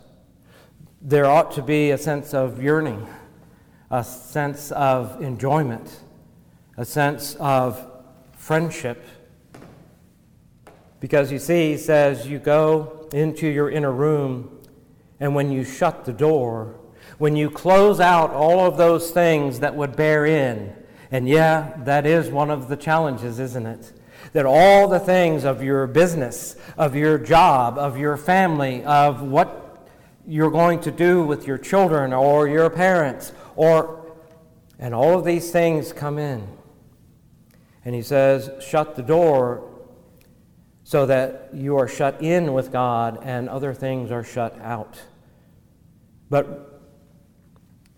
There 1.01 1.25
ought 1.25 1.51
to 1.53 1.61
be 1.61 1.91
a 1.91 1.97
sense 1.97 2.33
of 2.33 2.61
yearning, 2.61 3.07
a 3.89 4.03
sense 4.03 4.71
of 4.71 5.21
enjoyment, 5.21 6.01
a 6.77 6.85
sense 6.85 7.35
of 7.35 7.87
friendship. 8.33 9.03
Because 11.05 11.31
you 11.31 11.37
see, 11.37 11.73
he 11.73 11.77
says, 11.77 12.25
you 12.25 12.39
go 12.39 13.07
into 13.13 13.47
your 13.47 13.69
inner 13.69 13.91
room, 13.91 14.59
and 15.19 15.35
when 15.35 15.51
you 15.51 15.63
shut 15.63 16.03
the 16.03 16.11
door, 16.11 16.79
when 17.19 17.35
you 17.35 17.51
close 17.51 17.99
out 17.99 18.31
all 18.31 18.61
of 18.61 18.77
those 18.77 19.11
things 19.11 19.59
that 19.59 19.75
would 19.75 19.95
bear 19.95 20.25
in, 20.25 20.73
and 21.11 21.29
yeah, 21.29 21.73
that 21.83 22.07
is 22.07 22.29
one 22.31 22.49
of 22.49 22.69
the 22.69 22.75
challenges, 22.75 23.37
isn't 23.37 23.67
it? 23.67 23.93
That 24.33 24.47
all 24.47 24.87
the 24.87 24.97
things 24.97 25.43
of 25.43 25.61
your 25.61 25.85
business, 25.85 26.55
of 26.75 26.95
your 26.95 27.19
job, 27.19 27.77
of 27.77 27.99
your 27.99 28.17
family, 28.17 28.83
of 28.83 29.21
what 29.21 29.87
you're 30.25 30.49
going 30.49 30.79
to 30.79 30.91
do 30.91 31.21
with 31.21 31.45
your 31.45 31.59
children 31.59 32.13
or 32.13 32.47
your 32.47 32.71
parents, 32.71 33.31
or 33.55 34.11
and 34.79 34.95
all 34.95 35.19
of 35.19 35.23
these 35.23 35.51
things 35.51 35.93
come 35.93 36.17
in. 36.17 36.47
And 37.85 37.93
he 37.93 38.01
says, 38.01 38.49
shut 38.59 38.95
the 38.95 39.03
door 39.03 39.74
so 40.85 41.07
that 41.07 41.49
you 41.51 41.75
are 41.77 41.87
shut 41.87 42.21
in 42.21 42.53
with 42.53 42.71
God 42.71 43.19
and 43.23 43.49
other 43.49 43.73
things 43.73 44.11
are 44.11 44.23
shut 44.23 44.55
out. 44.61 45.01
But 46.29 46.79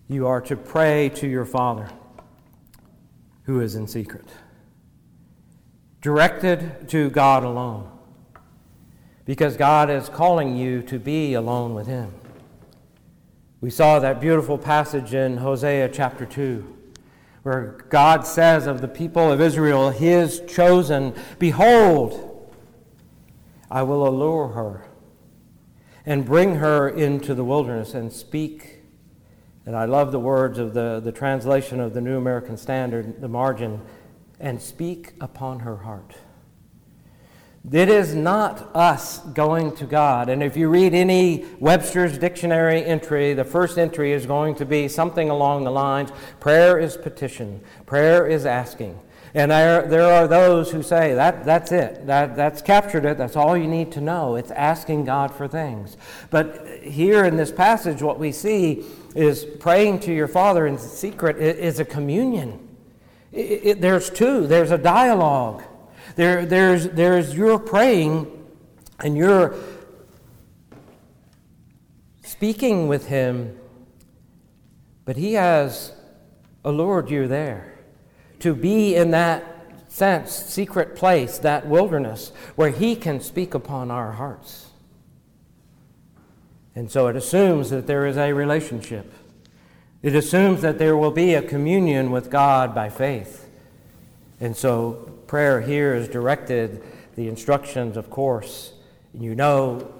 you 0.08 0.26
are 0.26 0.40
to 0.40 0.56
pray 0.56 1.10
to 1.10 1.28
your 1.28 1.44
Father 1.44 1.90
who 3.42 3.60
is 3.60 3.74
in 3.74 3.86
secret. 3.86 4.24
Directed 6.00 6.88
to 6.88 7.10
God 7.10 7.44
alone. 7.44 7.90
Because 9.26 9.58
God 9.58 9.90
is 9.90 10.08
calling 10.08 10.56
you 10.56 10.80
to 10.84 10.98
be 10.98 11.34
alone 11.34 11.74
with 11.74 11.86
Him. 11.86 12.14
We 13.60 13.68
saw 13.68 13.98
that 13.98 14.18
beautiful 14.18 14.56
passage 14.56 15.12
in 15.12 15.36
Hosea 15.36 15.90
chapter 15.90 16.24
2, 16.24 16.76
where 17.42 17.84
God 17.90 18.26
says 18.26 18.66
of 18.66 18.80
the 18.80 18.88
people 18.88 19.30
of 19.30 19.42
Israel, 19.42 19.90
His 19.90 20.40
chosen, 20.48 21.14
Behold, 21.38 22.27
I 23.70 23.82
will 23.82 24.06
allure 24.06 24.48
her 24.48 24.86
and 26.06 26.24
bring 26.24 26.56
her 26.56 26.88
into 26.88 27.34
the 27.34 27.44
wilderness 27.44 27.94
and 27.94 28.12
speak 28.12 28.78
and 29.68 29.76
I 29.76 29.84
love 29.84 30.12
the 30.12 30.18
words 30.18 30.58
of 30.58 30.72
the, 30.72 30.98
the 30.98 31.12
translation 31.12 31.78
of 31.78 31.92
the 31.92 32.00
New 32.00 32.16
American 32.16 32.56
Standard, 32.56 33.20
the 33.20 33.28
margin, 33.28 33.82
and 34.40 34.62
speak 34.62 35.12
upon 35.20 35.60
her 35.60 35.76
heart. 35.76 36.14
It 37.70 37.90
is 37.90 38.14
not 38.14 38.74
us 38.74 39.18
going 39.18 39.76
to 39.76 39.84
God. 39.84 40.30
And 40.30 40.42
if 40.42 40.56
you 40.56 40.70
read 40.70 40.94
any 40.94 41.44
Webster's 41.60 42.16
dictionary 42.16 42.82
entry, 42.82 43.34
the 43.34 43.44
first 43.44 43.76
entry 43.76 44.12
is 44.12 44.24
going 44.24 44.54
to 44.54 44.64
be 44.64 44.88
something 44.88 45.28
along 45.28 45.64
the 45.64 45.70
lines 45.70 46.12
prayer 46.40 46.78
is 46.78 46.96
petition, 46.96 47.60
prayer 47.84 48.26
is 48.26 48.46
asking. 48.46 48.98
And 49.34 49.50
there, 49.50 50.04
are 50.04 50.26
those 50.26 50.70
who 50.70 50.82
say 50.82 51.14
that 51.14 51.44
that's 51.44 51.70
it. 51.70 52.06
That, 52.06 52.34
that's 52.34 52.62
captured 52.62 53.04
it. 53.04 53.18
That's 53.18 53.36
all 53.36 53.56
you 53.56 53.66
need 53.66 53.92
to 53.92 54.00
know. 54.00 54.36
It's 54.36 54.50
asking 54.50 55.04
God 55.04 55.34
for 55.34 55.46
things. 55.46 55.96
But 56.30 56.82
here 56.82 57.24
in 57.24 57.36
this 57.36 57.52
passage, 57.52 58.02
what 58.02 58.18
we 58.18 58.32
see 58.32 58.84
is 59.14 59.44
praying 59.44 60.00
to 60.00 60.12
your 60.12 60.28
Father 60.28 60.66
in 60.66 60.78
secret 60.78 61.36
is 61.36 61.78
a 61.78 61.84
communion. 61.84 62.68
It, 63.32 63.38
it, 63.38 63.80
there's 63.80 64.08
two, 64.08 64.46
there's 64.46 64.70
a 64.70 64.78
dialogue. 64.78 65.62
There, 66.16 66.46
there's, 66.46 66.88
there's 66.88 67.34
your 67.34 67.58
praying 67.58 68.34
and 69.00 69.16
you're 69.16 69.54
speaking 72.22 72.88
with 72.88 73.06
Him, 73.08 73.58
but 75.04 75.16
He 75.16 75.34
has 75.34 75.92
allured 76.64 77.10
you 77.10 77.28
there 77.28 77.77
to 78.40 78.54
be 78.54 78.94
in 78.94 79.10
that 79.12 79.44
sense, 79.88 80.32
secret 80.32 80.96
place, 80.96 81.38
that 81.38 81.66
wilderness, 81.66 82.32
where 82.56 82.70
He 82.70 82.94
can 82.94 83.20
speak 83.20 83.54
upon 83.54 83.90
our 83.90 84.12
hearts. 84.12 84.66
And 86.74 86.90
so 86.90 87.08
it 87.08 87.16
assumes 87.16 87.70
that 87.70 87.86
there 87.86 88.06
is 88.06 88.16
a 88.16 88.32
relationship. 88.32 89.12
It 90.02 90.14
assumes 90.14 90.62
that 90.62 90.78
there 90.78 90.96
will 90.96 91.10
be 91.10 91.34
a 91.34 91.42
communion 91.42 92.12
with 92.12 92.30
God 92.30 92.74
by 92.74 92.88
faith. 92.88 93.48
And 94.40 94.56
so 94.56 95.12
prayer 95.26 95.60
here 95.60 95.94
is 95.94 96.06
directed, 96.06 96.82
the 97.16 97.28
instructions, 97.28 97.96
of 97.96 98.10
course. 98.10 98.74
You 99.12 99.34
know, 99.34 99.92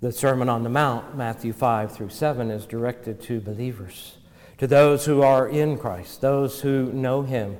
the 0.00 0.10
Sermon 0.10 0.48
on 0.48 0.62
the 0.62 0.70
Mount, 0.70 1.14
Matthew 1.16 1.52
5 1.52 1.92
through 1.92 2.08
7, 2.08 2.50
is 2.50 2.64
directed 2.64 3.20
to 3.22 3.38
believers, 3.38 4.16
to 4.60 4.66
those 4.66 5.06
who 5.06 5.22
are 5.22 5.48
in 5.48 5.78
Christ, 5.78 6.20
those 6.20 6.60
who 6.60 6.92
know 6.92 7.22
Him. 7.22 7.56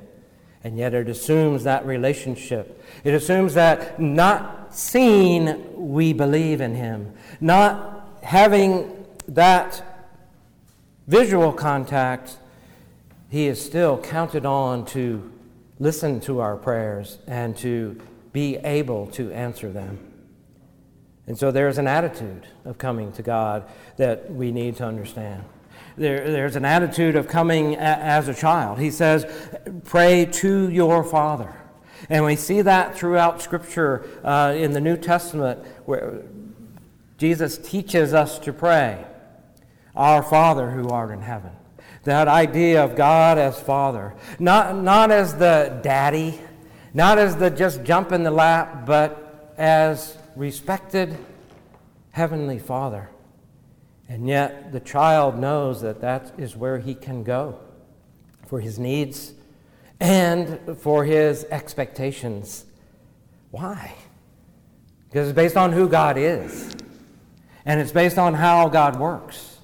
And 0.63 0.77
yet 0.77 0.93
it 0.93 1.09
assumes 1.09 1.63
that 1.63 1.83
relationship. 1.83 2.79
It 3.03 3.15
assumes 3.15 3.55
that 3.55 3.99
not 3.99 4.75
seen, 4.75 5.65
we 5.73 6.13
believe 6.13 6.61
in 6.61 6.75
Him. 6.75 7.11
Not 7.39 8.07
having 8.21 9.03
that 9.27 9.83
visual 11.07 11.51
contact, 11.51 12.37
He 13.31 13.47
is 13.47 13.59
still 13.59 13.97
counted 13.97 14.45
on 14.45 14.85
to 14.87 15.31
listen 15.79 16.19
to 16.19 16.39
our 16.39 16.55
prayers 16.55 17.17
and 17.25 17.57
to 17.57 17.99
be 18.31 18.57
able 18.57 19.07
to 19.07 19.31
answer 19.31 19.71
them. 19.71 19.97
And 21.25 21.35
so 21.35 21.49
there's 21.49 21.79
an 21.79 21.87
attitude 21.87 22.45
of 22.63 22.77
coming 22.77 23.11
to 23.13 23.23
God 23.23 23.67
that 23.97 24.31
we 24.31 24.51
need 24.51 24.75
to 24.75 24.85
understand. 24.85 25.45
There, 25.97 26.31
there's 26.31 26.55
an 26.55 26.65
attitude 26.65 27.15
of 27.15 27.27
coming 27.27 27.75
a, 27.75 27.79
as 27.79 28.27
a 28.27 28.33
child. 28.33 28.79
He 28.79 28.91
says, 28.91 29.25
Pray 29.83 30.25
to 30.25 30.69
your 30.69 31.03
Father. 31.03 31.55
And 32.09 32.25
we 32.25 32.35
see 32.35 32.61
that 32.61 32.97
throughout 32.97 33.41
Scripture 33.41 34.07
uh, 34.23 34.53
in 34.55 34.71
the 34.71 34.81
New 34.81 34.97
Testament 34.97 35.65
where 35.85 36.23
Jesus 37.17 37.57
teaches 37.57 38.13
us 38.13 38.39
to 38.39 38.53
pray, 38.53 39.05
Our 39.95 40.23
Father 40.23 40.71
who 40.71 40.89
art 40.89 41.11
in 41.11 41.21
heaven. 41.21 41.51
That 42.03 42.27
idea 42.27 42.83
of 42.83 42.95
God 42.95 43.37
as 43.37 43.59
Father, 43.59 44.15
not, 44.39 44.75
not 44.75 45.11
as 45.11 45.35
the 45.35 45.79
daddy, 45.83 46.39
not 46.93 47.19
as 47.19 47.35
the 47.35 47.51
just 47.51 47.83
jump 47.83 48.11
in 48.11 48.23
the 48.23 48.31
lap, 48.31 48.85
but 48.87 49.53
as 49.57 50.17
respected 50.35 51.15
Heavenly 52.11 52.57
Father. 52.57 53.09
And 54.11 54.27
yet 54.27 54.73
the 54.73 54.81
child 54.81 55.39
knows 55.39 55.81
that 55.83 56.01
that 56.01 56.33
is 56.37 56.53
where 56.53 56.79
he 56.79 56.95
can 56.95 57.23
go 57.23 57.57
for 58.45 58.59
his 58.59 58.77
needs 58.77 59.33
and 60.01 60.59
for 60.79 61.05
his 61.05 61.45
expectations. 61.45 62.65
Why? 63.51 63.95
Because 65.07 65.29
it's 65.29 65.35
based 65.35 65.55
on 65.55 65.71
who 65.71 65.87
God 65.87 66.17
is, 66.17 66.75
and 67.65 67.79
it's 67.79 67.93
based 67.93 68.17
on 68.17 68.33
how 68.33 68.67
God 68.67 68.99
works. 68.99 69.59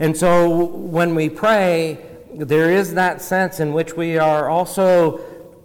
And 0.00 0.16
so 0.16 0.66
when 0.66 1.14
we 1.14 1.28
pray, 1.28 2.04
there 2.34 2.72
is 2.72 2.94
that 2.94 3.22
sense 3.22 3.60
in 3.60 3.72
which 3.72 3.96
we 3.96 4.18
are 4.18 4.48
also 4.50 5.20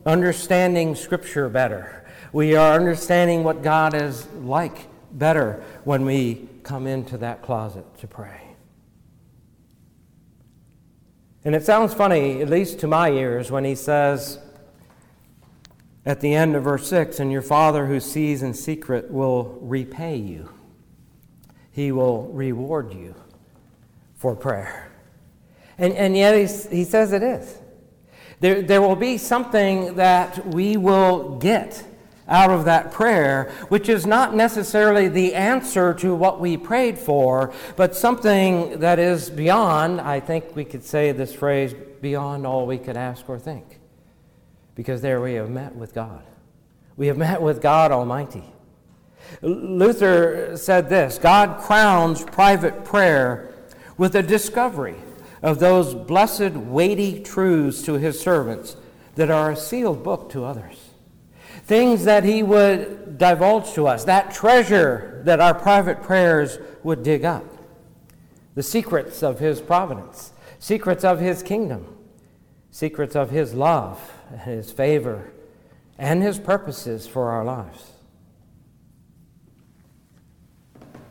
understanding 0.05 0.93
Scripture 0.93 1.49
better. 1.49 2.05
We 2.31 2.55
are 2.55 2.75
understanding 2.75 3.43
what 3.43 3.63
God 3.63 3.95
is 3.95 4.27
like 4.35 4.85
better 5.11 5.63
when 5.83 6.05
we 6.05 6.48
come 6.63 6.87
into 6.87 7.17
that 7.17 7.41
closet 7.41 7.85
to 7.99 8.07
pray. 8.07 8.41
And 11.45 11.55
it 11.55 11.63
sounds 11.63 11.93
funny, 11.93 12.41
at 12.41 12.49
least 12.49 12.79
to 12.79 12.87
my 12.87 13.11
ears, 13.11 13.49
when 13.49 13.63
he 13.63 13.75
says 13.75 14.39
at 16.05 16.19
the 16.19 16.33
end 16.33 16.55
of 16.55 16.63
verse 16.63 16.87
6 16.87 17.19
And 17.19 17.31
your 17.31 17.41
Father 17.41 17.85
who 17.85 17.99
sees 17.99 18.43
in 18.43 18.53
secret 18.53 19.09
will 19.09 19.57
repay 19.61 20.17
you, 20.17 20.49
he 21.71 21.91
will 21.91 22.27
reward 22.27 22.93
you 22.93 23.15
for 24.15 24.35
prayer. 24.35 24.91
And, 25.77 25.93
and 25.93 26.15
yet 26.15 26.35
he 26.71 26.83
says 26.83 27.13
it 27.13 27.23
is. 27.23 27.57
There, 28.41 28.61
there 28.61 28.81
will 28.81 28.95
be 28.95 29.17
something 29.17 29.95
that 29.95 30.45
we 30.47 30.77
will 30.77 31.37
get 31.37 31.83
out 32.29 32.51
of 32.51 32.65
that 32.65 32.91
prayer, 32.91 33.51
which 33.67 33.89
is 33.89 34.05
not 34.05 34.35
necessarily 34.35 35.07
the 35.07 35.33
answer 35.33 35.93
to 35.95 36.15
what 36.15 36.39
we 36.39 36.55
prayed 36.55 36.97
for, 36.97 37.51
but 37.75 37.95
something 37.95 38.79
that 38.79 38.99
is 38.99 39.29
beyond, 39.29 39.99
I 39.99 40.19
think 40.19 40.55
we 40.55 40.63
could 40.63 40.83
say 40.83 41.11
this 41.11 41.33
phrase, 41.33 41.73
beyond 42.01 42.45
all 42.45 42.65
we 42.65 42.77
could 42.77 42.95
ask 42.95 43.27
or 43.29 43.39
think. 43.39 43.79
Because 44.75 45.01
there 45.01 45.19
we 45.19 45.33
have 45.33 45.49
met 45.49 45.75
with 45.75 45.93
God. 45.93 46.23
We 46.95 47.07
have 47.07 47.17
met 47.17 47.41
with 47.41 47.61
God 47.61 47.91
Almighty. 47.91 48.43
Luther 49.41 50.55
said 50.57 50.89
this 50.89 51.17
God 51.17 51.59
crowns 51.59 52.23
private 52.23 52.85
prayer 52.85 53.53
with 53.97 54.15
a 54.15 54.23
discovery 54.23 54.95
of 55.41 55.59
those 55.59 55.93
blessed, 55.93 56.51
weighty 56.51 57.21
truths 57.21 57.81
to 57.83 57.93
his 57.93 58.19
servants 58.19 58.75
that 59.15 59.29
are 59.29 59.51
a 59.51 59.55
sealed 59.55 60.03
book 60.03 60.29
to 60.31 60.45
others. 60.45 60.88
Things 61.69 62.05
that 62.05 62.23
he 62.23 62.41
would 62.41 63.19
divulge 63.19 63.73
to 63.73 63.85
us, 63.85 64.03
that 64.05 64.33
treasure 64.33 65.21
that 65.23 65.39
our 65.39 65.53
private 65.53 66.01
prayers 66.01 66.57
would 66.81 67.03
dig 67.03 67.23
up. 67.23 67.45
The 68.55 68.63
secrets 68.63 69.21
of 69.21 69.37
his 69.37 69.61
providence, 69.61 70.33
secrets 70.57 71.03
of 71.03 71.19
his 71.19 71.43
kingdom, 71.43 71.95
secrets 72.71 73.15
of 73.15 73.29
his 73.29 73.53
love, 73.53 74.13
and 74.31 74.41
his 74.41 74.71
favor, 74.71 75.31
and 75.99 76.23
his 76.23 76.39
purposes 76.39 77.05
for 77.05 77.29
our 77.29 77.45
lives. 77.45 77.91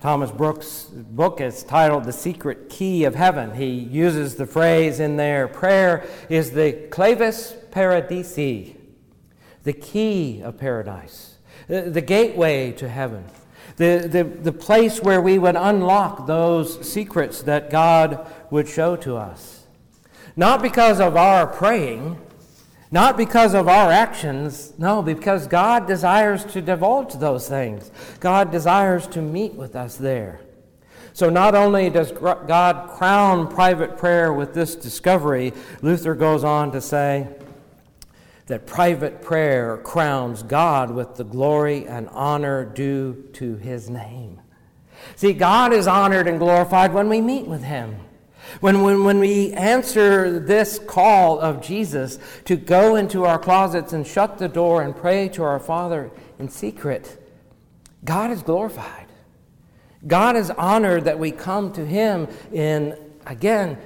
Thomas 0.00 0.32
Brooks' 0.32 0.86
book 0.86 1.40
is 1.40 1.62
titled 1.62 2.02
The 2.02 2.12
Secret 2.12 2.68
Key 2.68 3.04
of 3.04 3.14
Heaven. 3.14 3.54
He 3.54 3.70
uses 3.70 4.34
the 4.34 4.46
phrase 4.46 4.98
in 4.98 5.18
there 5.18 5.46
prayer 5.46 6.04
is 6.28 6.50
the 6.50 6.88
clavis 6.90 7.54
paradisi, 7.70 8.74
the 9.64 9.72
key 9.72 10.40
of 10.42 10.58
paradise, 10.58 11.36
the, 11.66 11.82
the 11.82 12.00
gateway 12.00 12.72
to 12.72 12.88
heaven, 12.88 13.24
the, 13.76 14.08
the, 14.10 14.24
the 14.24 14.52
place 14.52 15.00
where 15.00 15.20
we 15.20 15.38
would 15.38 15.56
unlock 15.56 16.26
those 16.26 16.90
secrets 16.90 17.42
that 17.42 17.70
God 17.70 18.26
would 18.50 18.68
show 18.68 18.96
to 18.96 19.16
us. 19.16 19.66
Not 20.36 20.62
because 20.62 21.00
of 21.00 21.16
our 21.16 21.46
praying, 21.46 22.18
not 22.90 23.16
because 23.16 23.54
of 23.54 23.68
our 23.68 23.90
actions, 23.90 24.72
no, 24.78 25.02
because 25.02 25.46
God 25.46 25.86
desires 25.86 26.44
to 26.46 26.62
divulge 26.62 27.14
those 27.14 27.48
things. 27.48 27.90
God 28.20 28.50
desires 28.50 29.06
to 29.08 29.20
meet 29.20 29.54
with 29.54 29.76
us 29.76 29.96
there. 29.96 30.40
So, 31.12 31.28
not 31.28 31.54
only 31.54 31.90
does 31.90 32.12
God 32.12 32.90
crown 32.90 33.48
private 33.48 33.98
prayer 33.98 34.32
with 34.32 34.54
this 34.54 34.76
discovery, 34.76 35.52
Luther 35.82 36.14
goes 36.14 36.44
on 36.44 36.70
to 36.72 36.80
say 36.80 37.26
that 38.48 38.66
private 38.66 39.22
prayer 39.22 39.76
crowns 39.78 40.42
God 40.42 40.90
with 40.90 41.16
the 41.16 41.24
glory 41.24 41.86
and 41.86 42.08
honor 42.08 42.64
due 42.64 43.28
to 43.34 43.56
his 43.56 43.88
name. 43.88 44.40
See, 45.16 45.32
God 45.32 45.72
is 45.72 45.86
honored 45.86 46.26
and 46.26 46.38
glorified 46.38 46.92
when 46.92 47.08
we 47.08 47.20
meet 47.20 47.46
with 47.46 47.62
him. 47.62 48.00
When, 48.60 48.80
when, 48.80 49.04
when 49.04 49.18
we 49.18 49.52
answer 49.52 50.40
this 50.40 50.78
call 50.78 51.38
of 51.38 51.60
Jesus 51.60 52.18
to 52.46 52.56
go 52.56 52.96
into 52.96 53.24
our 53.24 53.38
closets 53.38 53.92
and 53.92 54.06
shut 54.06 54.38
the 54.38 54.48
door 54.48 54.82
and 54.82 54.96
pray 54.96 55.28
to 55.30 55.42
our 55.42 55.60
Father 55.60 56.10
in 56.38 56.48
secret, 56.48 57.22
God 58.04 58.30
is 58.30 58.42
glorified. 58.42 59.06
God 60.06 60.36
is 60.36 60.50
honored 60.50 61.04
that 61.04 61.18
we 61.18 61.30
come 61.30 61.72
to 61.74 61.84
Him 61.84 62.28
in, 62.50 62.96
again, 63.26 63.76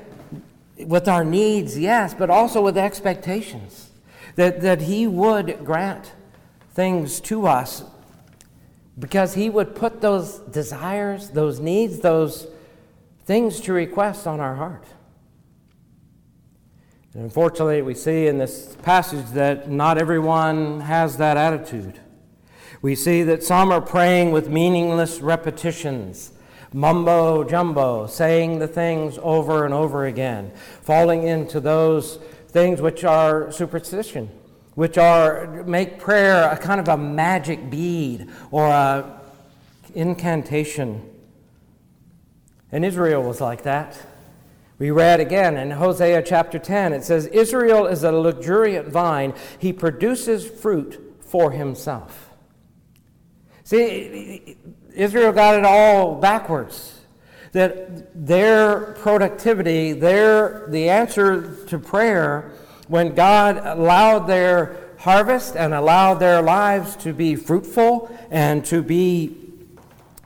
with 0.79 1.09
our 1.09 1.25
needs, 1.25 1.77
yes, 1.77 2.15
but 2.15 2.31
also 2.31 2.63
with 2.63 2.79
expectations. 2.79 3.91
That, 4.37 4.61
that 4.63 4.83
He 4.83 5.07
would 5.07 5.65
grant 5.65 6.13
things 6.73 7.21
to 7.23 7.47
us 7.47 7.85
because 8.99 9.35
He 9.35 9.51
would 9.51 9.75
put 9.75 10.01
those 10.01 10.39
desires, 10.39 11.31
those 11.31 11.61
needs, 11.61 12.01
those 12.01 12.47
things 13.25 13.61
to 13.61 13.73
request 13.73 14.27
on 14.27 14.41
our 14.41 14.57
heart. 14.57 14.85
And 17.15 17.25
unfortunately, 17.25 17.83
we 17.83 17.95
see 17.95 18.27
in 18.27 18.39
this 18.39 18.75
passage 18.83 19.27
that 19.33 19.71
not 19.71 19.99
everyone 19.99 20.81
has 20.81 21.19
that 21.19 21.37
attitude. 21.37 22.01
We 22.81 22.95
see 22.95 23.23
that 23.25 23.45
some 23.45 23.71
are 23.71 23.83
praying 23.83 24.33
with 24.33 24.49
meaningless 24.49 25.21
repetitions, 25.21 26.33
mumbo 26.73 27.45
jumbo, 27.45 28.07
saying 28.07 28.59
the 28.59 28.67
things 28.67 29.19
over 29.23 29.65
and 29.67 29.75
over 29.75 30.07
again, 30.07 30.53
falling 30.81 31.25
into 31.25 31.61
those 31.61 32.19
things 32.53 32.81
which 32.81 33.03
are 33.03 33.51
superstition, 33.51 34.31
which 34.75 34.99
are 34.99 35.65
make 35.65 35.99
prayer 35.99 36.51
a 36.51 36.57
kind 36.57 36.81
of 36.81 36.89
a 36.89 36.97
magic 36.97 37.71
bead 37.71 38.29
or 38.51 38.67
a 38.67 39.21
incantation. 39.95 41.09
And 42.71 42.85
Israel 42.85 43.23
was 43.23 43.41
like 43.41 43.63
that. 43.63 43.99
We 44.79 44.91
read 44.91 45.21
again 45.21 45.57
in 45.57 45.71
Hosea 45.71 46.23
chapter 46.23 46.59
10, 46.59 46.93
it 46.93 47.05
says, 47.05 47.27
Israel 47.27 47.87
is 47.87 48.03
a 48.03 48.11
luxuriant 48.11 48.89
vine, 48.89 49.35
he 49.59 49.73
produces 49.73 50.49
fruit 50.49 51.19
for 51.21 51.53
himself. 51.53 52.31
See, 53.65 54.57
Israel 54.95 55.33
got 55.33 55.55
it 55.55 55.65
all 55.65 56.17
backwards. 56.17 57.02
That 57.53 58.27
their 58.27 58.95
productivity, 58.95 59.93
their, 59.93 60.67
the 60.69 60.89
answer 60.89 61.65
to 61.67 61.79
prayer, 61.79 62.51
when 62.89 63.15
God 63.15 63.59
allowed 63.65 64.27
their 64.27 64.95
harvest 64.99 65.57
and 65.57 65.75
allowed 65.75 66.15
their 66.15 66.41
lives 66.43 66.97
to 66.97 67.13
be 67.13 67.37
fruitful 67.37 68.17
and 68.31 68.65
to 68.67 68.83
be 68.83 69.37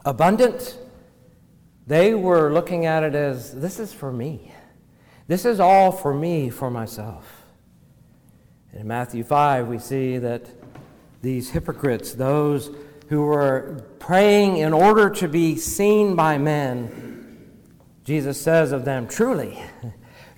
abundant, 0.05 0.79
they 1.87 2.15
were 2.15 2.53
looking 2.53 2.87
at 2.87 3.03
it 3.03 3.15
as 3.15 3.55
this 3.55 3.79
is 3.79 3.93
for 3.93 4.13
me. 4.13 4.53
This 5.29 5.45
is 5.45 5.61
all 5.61 5.91
for 5.91 6.15
me, 6.15 6.51
for 6.51 6.71
myself. 6.71 7.43
In 8.73 8.87
Matthew 8.87 9.25
5, 9.25 9.69
we 9.69 9.79
see 9.79 10.19
that 10.19 10.49
these 11.23 11.51
hypocrites, 11.51 12.13
those 12.13 12.71
who 13.09 13.23
were 13.23 13.85
praying 13.99 14.59
in 14.59 14.73
order 14.73 15.09
to 15.11 15.29
be 15.29 15.57
seen 15.57 16.15
by 16.15 16.39
men, 16.39 17.16
Jesus 18.07 18.41
says 18.41 18.71
of 18.71 18.85
them, 18.85 19.09
Truly, 19.09 19.61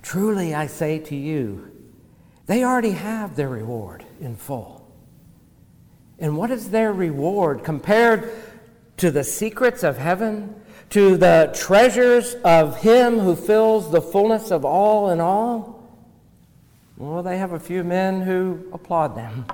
truly 0.01 0.55
I 0.55 0.65
say 0.65 0.97
to 0.97 1.15
you, 1.15 1.71
they 2.47 2.63
already 2.63 2.91
have 2.91 3.35
their 3.35 3.47
reward 3.47 4.03
in 4.19 4.35
full. 4.35 4.91
And 6.17 6.35
what 6.35 6.49
is 6.49 6.71
their 6.71 6.91
reward 6.91 7.63
compared 7.63 8.31
to 8.97 9.11
the 9.11 9.23
secrets 9.23 9.83
of 9.83 9.99
heaven, 9.99 10.55
to 10.89 11.15
the 11.15 11.51
treasures 11.55 12.33
of 12.43 12.81
Him 12.81 13.19
who 13.19 13.35
fills 13.35 13.91
the 13.91 14.01
fullness 14.01 14.49
of 14.49 14.65
all 14.65 15.11
in 15.11 15.21
all? 15.21 15.87
Well, 16.97 17.21
they 17.21 17.37
have 17.37 17.53
a 17.53 17.59
few 17.59 17.83
men 17.83 18.21
who 18.21 18.67
applaud 18.73 19.15
them. 19.15 19.45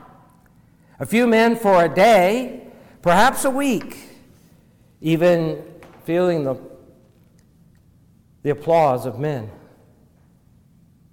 A 1.01 1.05
few 1.05 1.27
men 1.27 1.57
for 1.57 1.83
a 1.83 1.93
day 1.93 2.61
perhaps 3.01 3.43
a 3.43 3.49
week, 3.49 3.97
even 5.01 5.61
feeling 6.05 6.45
the, 6.45 6.55
the 8.45 8.51
applause 8.51 9.07
of 9.07 9.17
men. 9.17 9.49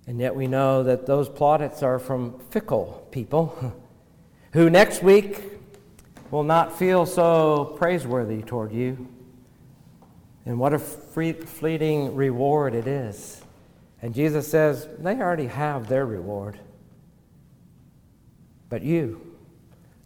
And 0.07 0.21
yet 0.21 0.37
we 0.37 0.47
know 0.47 0.83
that 0.83 1.07
those 1.07 1.31
plaudits 1.31 1.83
are 1.83 1.99
from 1.99 2.39
fickle 2.51 3.09
people 3.11 3.75
who 4.53 4.69
next 4.69 5.03
week 5.03 5.41
will 6.31 6.43
not 6.43 6.79
feel 6.79 7.07
so 7.07 7.75
praiseworthy 7.79 8.43
toward 8.43 8.71
you. 8.71 9.09
And 10.45 10.59
what 10.59 10.75
a 10.75 10.79
free, 10.79 11.33
fleeting 11.33 12.15
reward 12.15 12.75
it 12.75 12.87
is. 12.87 13.41
And 14.03 14.15
Jesus 14.15 14.47
says 14.47 14.87
they 14.99 15.17
already 15.17 15.47
have 15.47 15.89
their 15.89 16.05
reward. 16.05 16.61
But 18.69 18.83
you, 18.83 19.39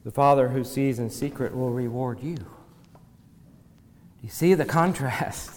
the 0.05 0.12
Father 0.12 0.51
who 0.51 0.62
sees 0.62 1.01
in 1.01 1.11
secret 1.11 1.57
will 1.57 1.71
reward 1.71 2.21
you. 2.23 2.37
Do 2.37 2.47
you 4.23 4.29
see 4.29 4.55
the 4.55 4.65
contrast? 4.65 5.57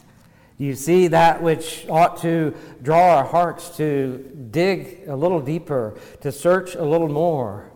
You 0.59 0.75
see 0.75 1.07
that 1.07 1.41
which 1.41 1.87
ought 1.89 2.17
to 2.21 2.53
draw 2.83 3.15
our 3.15 3.23
hearts 3.23 3.77
to 3.77 4.17
dig 4.51 5.07
a 5.07 5.15
little 5.15 5.39
deeper, 5.39 5.97
to 6.19 6.33
search 6.33 6.75
a 6.75 6.83
little 6.83 7.07
more? 7.07 7.71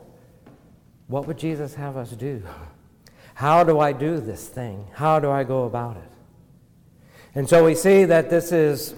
What 1.08 1.26
would 1.26 1.38
Jesus 1.38 1.76
have 1.76 1.96
us 1.96 2.12
do? 2.12 2.44
How 3.36 3.64
do 3.64 3.80
I 3.80 3.94
do 3.94 4.20
this 4.20 4.50
thing? 4.50 4.86
How 4.94 5.22
do 5.22 5.32
I 5.32 5.46
go 5.46 5.64
about 5.64 5.96
it? 5.96 6.12
And 7.34 7.48
so 7.48 7.64
we 7.64 7.74
see 7.74 8.04
that 8.04 8.30
this 8.30 8.52
is 8.52 8.96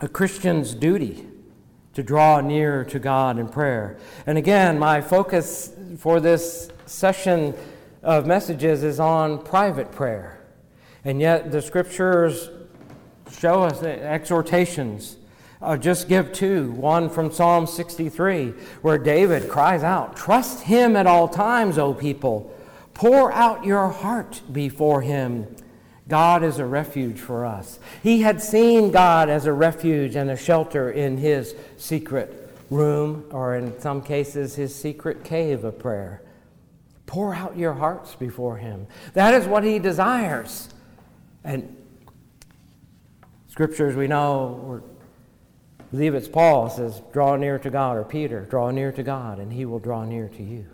a 0.00 0.06
Christian's 0.06 0.72
duty 0.72 1.26
to 1.94 2.04
draw 2.04 2.40
near 2.40 2.84
to 2.84 3.00
God 3.00 3.40
in 3.40 3.48
prayer. 3.48 3.98
And 4.24 4.38
again, 4.38 4.78
my 4.78 5.00
focus 5.00 5.74
for 5.98 6.20
this 6.20 6.70
session 6.86 7.54
of 8.04 8.24
messages 8.24 8.84
is 8.84 9.00
on 9.00 9.42
private 9.42 9.90
prayer. 9.90 10.46
And 11.04 11.20
yet 11.20 11.50
the 11.50 11.60
scriptures 11.60 12.50
show 13.38 13.62
us 13.62 13.82
exhortations. 13.82 15.16
I'll 15.62 15.78
just 15.78 16.08
give 16.08 16.32
two. 16.32 16.70
One 16.72 17.10
from 17.10 17.30
Psalm 17.30 17.66
63, 17.66 18.54
where 18.82 18.98
David 18.98 19.48
cries 19.48 19.82
out, 19.82 20.16
Trust 20.16 20.64
him 20.64 20.96
at 20.96 21.06
all 21.06 21.28
times, 21.28 21.78
O 21.78 21.92
people. 21.92 22.56
Pour 22.94 23.32
out 23.32 23.64
your 23.64 23.88
heart 23.88 24.42
before 24.52 25.02
him. 25.02 25.54
God 26.08 26.42
is 26.42 26.58
a 26.58 26.66
refuge 26.66 27.20
for 27.20 27.46
us. 27.46 27.78
He 28.02 28.22
had 28.22 28.42
seen 28.42 28.90
God 28.90 29.28
as 29.28 29.46
a 29.46 29.52
refuge 29.52 30.16
and 30.16 30.30
a 30.30 30.36
shelter 30.36 30.90
in 30.90 31.18
his 31.18 31.54
secret 31.76 32.52
room, 32.68 33.26
or 33.30 33.54
in 33.56 33.78
some 33.80 34.02
cases, 34.02 34.56
his 34.56 34.74
secret 34.74 35.24
cave 35.24 35.64
of 35.64 35.78
prayer. 35.78 36.22
Pour 37.10 37.34
out 37.34 37.56
your 37.56 37.74
hearts 37.74 38.14
before 38.14 38.58
Him. 38.58 38.86
That 39.14 39.34
is 39.34 39.44
what 39.44 39.64
He 39.64 39.80
desires. 39.80 40.68
And 41.42 41.76
scriptures 43.50 43.96
we 43.96 44.06
know, 44.06 44.62
or 44.64 44.82
believe 45.90 46.14
it's 46.14 46.28
Paul 46.28 46.70
says, 46.70 47.02
draw 47.12 47.36
near 47.36 47.58
to 47.58 47.68
God, 47.68 47.96
or 47.96 48.04
Peter, 48.04 48.44
draw 48.44 48.70
near 48.70 48.92
to 48.92 49.02
God, 49.02 49.38
and 49.38 49.52
He 49.52 49.64
will 49.64 49.80
draw 49.80 50.04
near 50.04 50.28
to 50.28 50.42
you. 50.42 50.66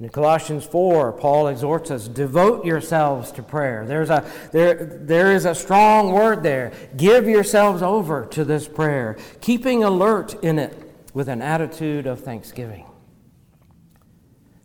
In 0.00 0.08
Colossians 0.08 0.64
4, 0.64 1.12
Paul 1.12 1.48
exhorts 1.48 1.90
us, 1.90 2.08
devote 2.08 2.64
yourselves 2.64 3.32
to 3.32 3.42
prayer. 3.42 3.84
There's 3.86 4.10
a, 4.10 4.24
there, 4.52 4.74
there 4.74 5.32
is 5.32 5.44
a 5.44 5.54
strong 5.54 6.12
word 6.12 6.42
there. 6.42 6.72
Give 6.96 7.28
yourselves 7.28 7.80
over 7.82 8.26
to 8.26 8.44
this 8.44 8.66
prayer, 8.66 9.16
keeping 9.40 9.84
alert 9.84 10.34
in 10.42 10.58
it 10.58 10.76
with 11.14 11.28
an 11.28 11.42
attitude 11.42 12.06
of 12.06 12.20
thanksgiving. 12.20 12.86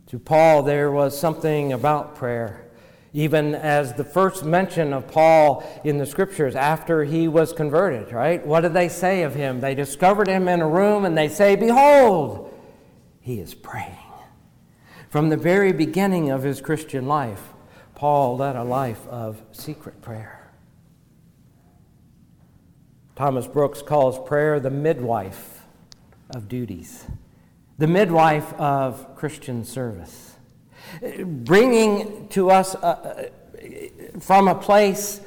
To 0.08 0.18
Paul, 0.18 0.64
there 0.64 0.90
was 0.90 1.18
something 1.18 1.72
about 1.72 2.16
prayer. 2.16 2.69
Even 3.12 3.54
as 3.54 3.94
the 3.94 4.04
first 4.04 4.44
mention 4.44 4.92
of 4.92 5.08
Paul 5.08 5.64
in 5.84 5.98
the 5.98 6.06
scriptures 6.06 6.54
after 6.54 7.04
he 7.04 7.26
was 7.26 7.52
converted, 7.52 8.12
right? 8.12 8.44
What 8.46 8.60
did 8.60 8.72
they 8.72 8.88
say 8.88 9.22
of 9.22 9.34
him? 9.34 9.60
They 9.60 9.74
discovered 9.74 10.28
him 10.28 10.46
in 10.48 10.60
a 10.60 10.68
room 10.68 11.04
and 11.04 11.18
they 11.18 11.28
say, 11.28 11.56
Behold, 11.56 12.54
he 13.20 13.40
is 13.40 13.54
praying. 13.54 13.96
From 15.08 15.28
the 15.28 15.36
very 15.36 15.72
beginning 15.72 16.30
of 16.30 16.44
his 16.44 16.60
Christian 16.60 17.08
life, 17.08 17.52
Paul 17.96 18.36
led 18.36 18.54
a 18.54 18.62
life 18.62 19.06
of 19.08 19.42
secret 19.50 20.00
prayer. 20.00 20.52
Thomas 23.16 23.46
Brooks 23.46 23.82
calls 23.82 24.18
prayer 24.28 24.60
the 24.60 24.70
midwife 24.70 25.66
of 26.30 26.48
duties 26.48 27.06
the 27.80 27.86
midwife 27.86 28.52
of 28.60 29.16
Christian 29.16 29.64
service, 29.64 30.29
bringing 31.24 32.28
to 32.28 32.50
us 32.50 32.74
uh, 32.74 32.78
uh, 32.78 34.20
from 34.20 34.48
a 34.48 34.54
place 34.54 35.20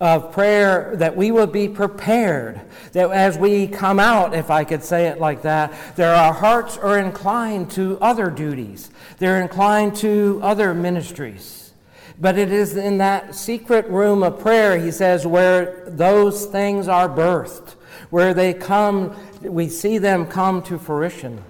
of 0.00 0.30
prayer 0.30 0.94
that 0.96 1.16
we 1.16 1.32
will 1.32 1.46
be 1.46 1.68
prepared, 1.68 2.60
that 2.92 3.10
as 3.10 3.36
we 3.36 3.66
come 3.66 3.98
out, 3.98 4.32
if 4.32 4.48
I 4.48 4.62
could 4.62 4.84
say 4.84 5.06
it 5.06 5.18
like 5.18 5.42
that, 5.42 5.72
that 5.96 6.16
our 6.16 6.32
hearts 6.32 6.76
are 6.78 6.98
inclined 6.98 7.70
to 7.72 7.98
other 8.00 8.30
duties, 8.30 8.90
they're 9.18 9.42
inclined 9.42 9.96
to 9.96 10.38
other 10.42 10.72
ministries. 10.72 11.72
But 12.20 12.38
it 12.38 12.52
is 12.52 12.76
in 12.76 12.98
that 12.98 13.34
secret 13.34 13.88
room 13.88 14.22
of 14.22 14.40
prayer, 14.40 14.78
he 14.78 14.90
says, 14.90 15.26
where 15.26 15.84
those 15.86 16.46
things 16.46 16.88
are 16.88 17.08
birthed, 17.08 17.74
where 18.10 18.34
they 18.34 18.54
come, 18.54 19.16
we 19.40 19.68
see 19.68 19.98
them 19.98 20.26
come 20.26 20.62
to 20.62 20.78
fruition. 20.78 21.42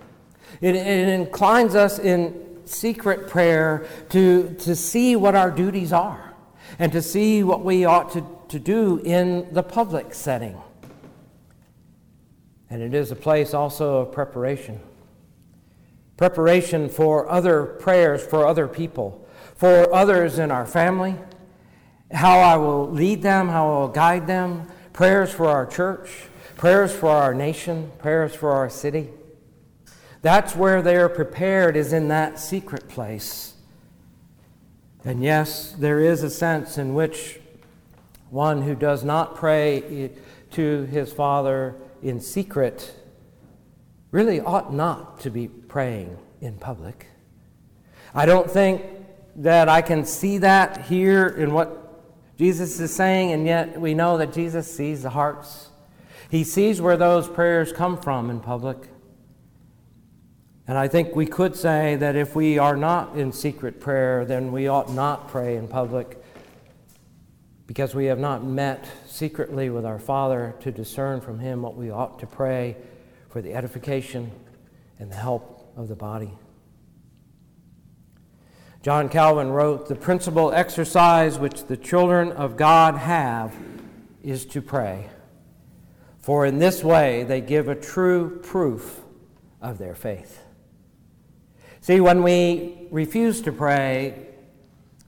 It, 0.61 0.75
it 0.75 1.09
inclines 1.09 1.75
us 1.75 1.99
in 1.99 2.47
secret 2.68 3.28
prayer 3.28 3.87
to, 4.11 4.54
to 4.61 4.76
see 4.76 5.16
what 5.16 5.35
our 5.35 5.50
duties 5.50 5.92
are 5.92 6.35
and 6.78 6.92
to 6.92 7.02
see 7.02 7.42
what 7.42 7.64
we 7.64 7.85
ought 7.85 8.12
to, 8.12 8.24
to 8.48 8.59
do 8.59 9.00
in 9.04 9.52
the 9.52 9.62
public 9.62 10.14
setting. 10.14 10.61
And 12.70 12.83
it 12.83 12.94
is 12.94 13.11
a 13.11 13.16
place 13.16 13.54
also 13.54 13.98
of 13.98 14.12
preparation. 14.12 14.81
Preparation 16.16 16.88
for 16.88 17.28
other 17.31 17.64
prayers 17.64 18.24
for 18.24 18.46
other 18.46 18.68
people, 18.68 19.26
for 19.54 19.92
others 19.94 20.38
in 20.38 20.50
our 20.50 20.66
family, 20.66 21.16
how 22.12 22.40
I 22.40 22.57
will 22.57 22.90
lead 22.90 23.22
them, 23.22 23.48
how 23.48 23.66
I 23.66 23.78
will 23.81 23.88
guide 23.88 24.26
them, 24.26 24.66
prayers 24.92 25.33
for 25.33 25.46
our 25.46 25.64
church, 25.64 26.11
prayers 26.57 26.92
for 26.92 27.11
our 27.11 27.33
nation, 27.33 27.92
prayers 27.98 28.35
for 28.35 28.50
our 28.50 28.68
city. 28.68 29.09
That's 30.22 30.57
where 30.57 30.83
they 30.83 30.96
are 30.96 31.09
prepared, 31.09 31.76
is 31.76 31.92
in 31.92 32.09
that 32.09 32.38
secret 32.38 32.88
place. 32.88 33.54
And 35.04 35.22
yes, 35.22 35.72
there 35.78 36.00
is 36.00 36.22
a 36.22 36.31
sense 36.31 36.76
in 36.76 36.94
which 36.94 37.40
one 38.31 38.62
who 38.62 38.74
does 38.74 39.04
not 39.04 39.37
pray 39.37 40.11
to 40.52 40.83
his 40.85 41.12
Father 41.12 41.76
in 42.02 42.20
secret 42.20 42.94
really 44.11 44.40
ought 44.40 44.72
not 44.72 45.20
to 45.20 45.31
be 45.31 45.48
praying 45.48 46.18
in 46.40 46.54
public. 46.54 47.07
I 48.14 48.26
don't 48.26 48.50
think 48.50 48.83
that 49.37 49.68
I 49.68 49.83
can 49.83 50.04
see 50.04 50.38
that 50.38 50.87
here 50.87 51.28
in 51.28 51.52
what 51.52 52.37
Jesus 52.38 52.81
is 52.81 52.94
saying, 52.94 53.33
and 53.33 53.46
yet 53.46 53.81
we 53.81 53.94
know 53.94 54.18
that 54.18 54.33
Jesus 54.33 54.72
sees 54.72 55.02
the 55.02 55.11
hearts. 55.11 55.68
He 56.31 56.44
sees 56.44 56.81
where 56.81 56.96
those 56.96 57.28
prayers 57.28 57.72
come 57.72 58.00
from 58.00 58.31
in 58.31 58.40
public. 58.40 58.88
And 60.68 60.76
I 60.76 60.87
think 60.87 61.16
we 61.16 61.24
could 61.24 61.57
say 61.57 61.96
that 61.96 62.14
if 62.14 62.37
we 62.37 62.59
are 62.59 62.76
not 62.76 63.16
in 63.16 63.33
secret 63.33 63.81
prayer, 63.81 64.26
then 64.26 64.52
we 64.52 64.68
ought 64.68 64.92
not 64.92 65.28
pray 65.28 65.57
in 65.57 65.66
public 65.66 66.22
because 67.66 67.94
we 67.94 68.04
have 68.04 68.18
not 68.18 68.44
met 68.44 68.87
secretly 69.07 69.70
with 69.70 69.87
our 69.87 69.98
Father 69.98 70.54
to 70.61 70.70
discern 70.70 71.22
from 71.22 71.38
Him 71.38 71.62
what 71.62 71.74
we 71.74 71.90
ought 71.90 72.18
to 72.18 72.26
pray 72.26 72.76
for 73.31 73.40
the 73.40 73.54
edification 73.54 74.31
and 74.98 75.11
the 75.11 75.16
help 75.16 75.72
of 75.74 75.88
the 75.88 75.96
body. 75.96 76.33
John 78.83 79.09
Calvin 79.09 79.48
wrote 79.48 79.88
The 79.88 79.94
principal 79.94 80.52
exercise 80.52 81.38
which 81.38 81.64
the 81.64 81.78
children 81.78 82.31
of 82.33 82.59
God 82.59 82.94
have 82.94 83.54
is 84.22 84.44
to 84.46 84.61
pray, 84.61 85.09
for 86.20 86.44
in 86.44 86.59
this 86.59 86.85
way 86.85 87.24
they 87.24 87.40
give 87.40 87.68
a 87.68 87.74
true 87.74 88.38
proof 88.42 89.00
of 89.62 89.78
their 89.78 89.94
faith. 89.94 90.42
See, 91.80 92.00
when 92.00 92.22
we 92.22 92.88
refuse 92.90 93.40
to 93.42 93.52
pray, 93.52 94.26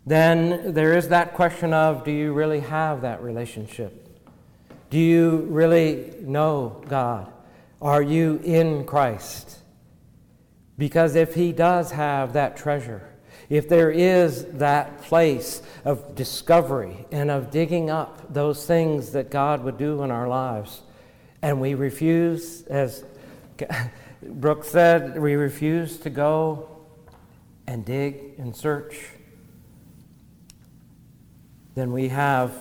then 0.07 0.73
there 0.73 0.97
is 0.97 1.09
that 1.09 1.35
question 1.35 1.75
of 1.75 2.05
do 2.05 2.11
you 2.11 2.33
really 2.33 2.61
have 2.61 3.03
that 3.03 3.23
relationship? 3.23 4.07
Do 4.89 4.99
you 4.99 5.47
really 5.49 6.15
know 6.21 6.83
God? 6.89 7.33
Are 7.81 8.03
you 8.03 8.41
in 8.45 8.85
Christ? 8.85 9.59
Because 10.77 11.15
if 11.15 11.35
He 11.35 11.53
does 11.53 11.93
have 11.93 12.33
that 12.33 12.57
treasure, 12.57 13.07
if 13.49 13.69
there 13.69 13.91
is 13.91 14.45
that 14.55 15.03
place 15.03 15.63
of 15.85 16.15
discovery 16.15 17.07
and 17.11 17.31
of 17.31 17.51
digging 17.51 17.91
up 17.91 18.33
those 18.33 18.65
things 18.65 19.13
that 19.13 19.31
God 19.31 19.65
would 19.65 19.77
do 19.77 20.03
in 20.03 20.11
our 20.11 20.29
lives, 20.29 20.83
and 21.43 21.61
we 21.61 21.75
refuse, 21.75 22.63
as 22.63 23.05
Brooks 24.23 24.69
said, 24.69 25.19
we 25.19 25.35
refuse 25.35 25.99
to 26.01 26.11
go 26.11 26.69
and 27.67 27.85
dig 27.85 28.35
and 28.39 28.55
search, 28.55 29.07
then 31.75 31.93
we 31.93 32.09
have 32.09 32.53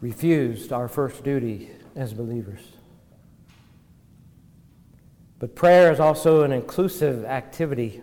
refused 0.00 0.72
our 0.72 0.88
first 0.88 1.22
duty 1.22 1.70
as 1.94 2.14
believers. 2.14 2.60
But 5.38 5.54
prayer 5.54 5.92
is 5.92 6.00
also 6.00 6.42
an 6.42 6.52
inclusive 6.52 7.24
activity. 7.26 8.02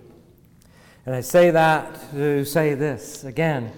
And 1.06 1.16
I 1.16 1.22
say 1.22 1.50
that 1.50 2.12
to 2.12 2.46
say 2.46 2.76
this 2.76 3.24
again. 3.24 3.72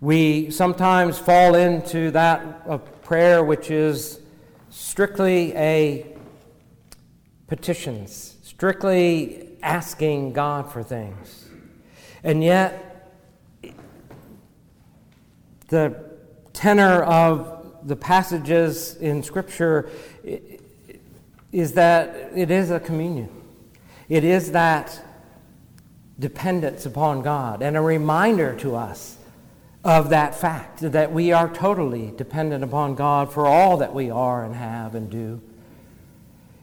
We 0.00 0.52
sometimes 0.52 1.18
fall 1.18 1.56
into 1.56 2.12
that 2.12 2.62
of 2.66 3.02
prayer 3.02 3.42
which 3.42 3.70
is 3.70 4.20
strictly 4.70 5.52
a 5.56 6.17
petitions, 7.48 8.36
strictly 8.42 9.48
asking 9.62 10.34
God 10.34 10.70
for 10.70 10.82
things. 10.82 11.48
And 12.22 12.44
yet, 12.44 13.12
the 15.68 15.96
tenor 16.52 17.02
of 17.02 17.76
the 17.84 17.96
passages 17.96 18.96
in 18.96 19.22
Scripture 19.22 19.90
is 21.52 21.72
that 21.72 22.30
it 22.36 22.50
is 22.50 22.70
a 22.70 22.78
communion. 22.78 23.30
It 24.08 24.24
is 24.24 24.52
that 24.52 25.04
dependence 26.18 26.84
upon 26.84 27.22
God 27.22 27.62
and 27.62 27.76
a 27.76 27.80
reminder 27.80 28.54
to 28.56 28.74
us 28.74 29.16
of 29.84 30.10
that 30.10 30.34
fact 30.34 30.80
that 30.80 31.12
we 31.12 31.32
are 31.32 31.48
totally 31.48 32.12
dependent 32.16 32.64
upon 32.64 32.94
God 32.94 33.32
for 33.32 33.46
all 33.46 33.76
that 33.78 33.94
we 33.94 34.10
are 34.10 34.44
and 34.44 34.54
have 34.54 34.94
and 34.94 35.08
do. 35.08 35.40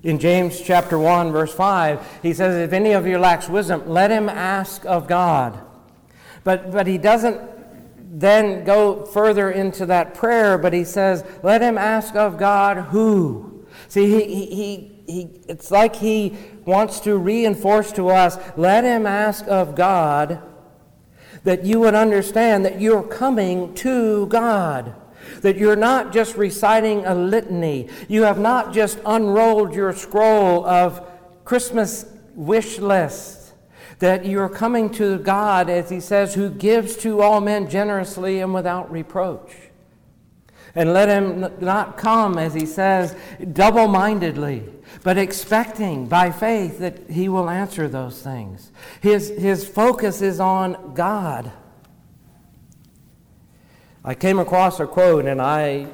In 0.05 0.19
James 0.19 0.61
chapter 0.61 0.99
1 0.99 1.31
verse 1.31 1.53
5, 1.53 2.19
he 2.21 2.31
says 2.31 2.55
if 2.55 2.71
any 2.71 2.91
of 2.91 3.07
you 3.07 3.17
lacks 3.17 3.49
wisdom, 3.49 3.89
let 3.89 4.11
him 4.11 4.29
ask 4.29 4.85
of 4.85 5.07
God. 5.07 5.59
But 6.43 6.71
but 6.71 6.85
he 6.85 6.99
doesn't 6.99 7.41
then 8.19 8.63
go 8.63 9.03
further 9.03 9.49
into 9.49 9.87
that 9.87 10.13
prayer, 10.13 10.57
but 10.59 10.73
he 10.73 10.83
says, 10.83 11.25
let 11.43 11.61
him 11.61 11.77
ask 11.77 12.15
of 12.15 12.37
God 12.37 12.77
who. 12.77 13.65
See, 13.87 14.09
he, 14.09 14.45
he, 14.45 14.91
he, 15.07 15.29
it's 15.49 15.71
like 15.71 15.95
he 15.95 16.37
wants 16.65 16.99
to 17.01 17.17
reinforce 17.17 17.91
to 17.93 18.09
us 18.09 18.37
let 18.55 18.83
him 18.83 19.05
ask 19.05 19.47
of 19.47 19.75
God 19.75 20.39
that 21.43 21.63
you 21.63 21.79
would 21.79 21.95
understand 21.95 22.63
that 22.63 22.79
you're 22.79 23.03
coming 23.03 23.73
to 23.75 24.27
God. 24.27 24.95
That 25.45 25.57
you're 25.57 25.75
not 25.75 26.11
just 26.11 26.37
reciting 26.37 27.05
a 27.05 27.13
litany. 27.13 27.87
You 28.07 28.23
have 28.23 28.39
not 28.39 28.73
just 28.73 28.99
unrolled 29.05 29.75
your 29.75 29.93
scroll 29.93 30.65
of 30.65 31.07
Christmas 31.43 32.07
wish 32.33 32.79
lists. 32.79 33.53
That 33.99 34.25
you're 34.25 34.49
coming 34.49 34.89
to 34.93 35.19
God, 35.19 35.69
as 35.69 35.91
he 35.91 35.99
says, 35.99 36.33
who 36.33 36.49
gives 36.49 36.97
to 36.97 37.21
all 37.21 37.41
men 37.41 37.69
generously 37.69 38.39
and 38.39 38.55
without 38.55 38.91
reproach. 38.91 39.51
And 40.73 40.93
let 40.93 41.09
him 41.09 41.53
not 41.59 41.95
come, 41.95 42.39
as 42.39 42.55
he 42.55 42.65
says, 42.65 43.15
double 43.53 43.87
mindedly, 43.87 44.63
but 45.03 45.19
expecting 45.19 46.07
by 46.07 46.31
faith 46.31 46.79
that 46.79 47.07
he 47.07 47.29
will 47.29 47.51
answer 47.51 47.87
those 47.87 48.19
things. 48.19 48.71
His, 48.99 49.29
his 49.29 49.69
focus 49.69 50.23
is 50.23 50.39
on 50.39 50.95
God. 50.95 51.51
I 54.07 54.13
came 54.13 54.37
across 54.37 54.79
a 54.79 54.85
quote 54.85 55.25
and 55.25 55.41
I 55.41 55.87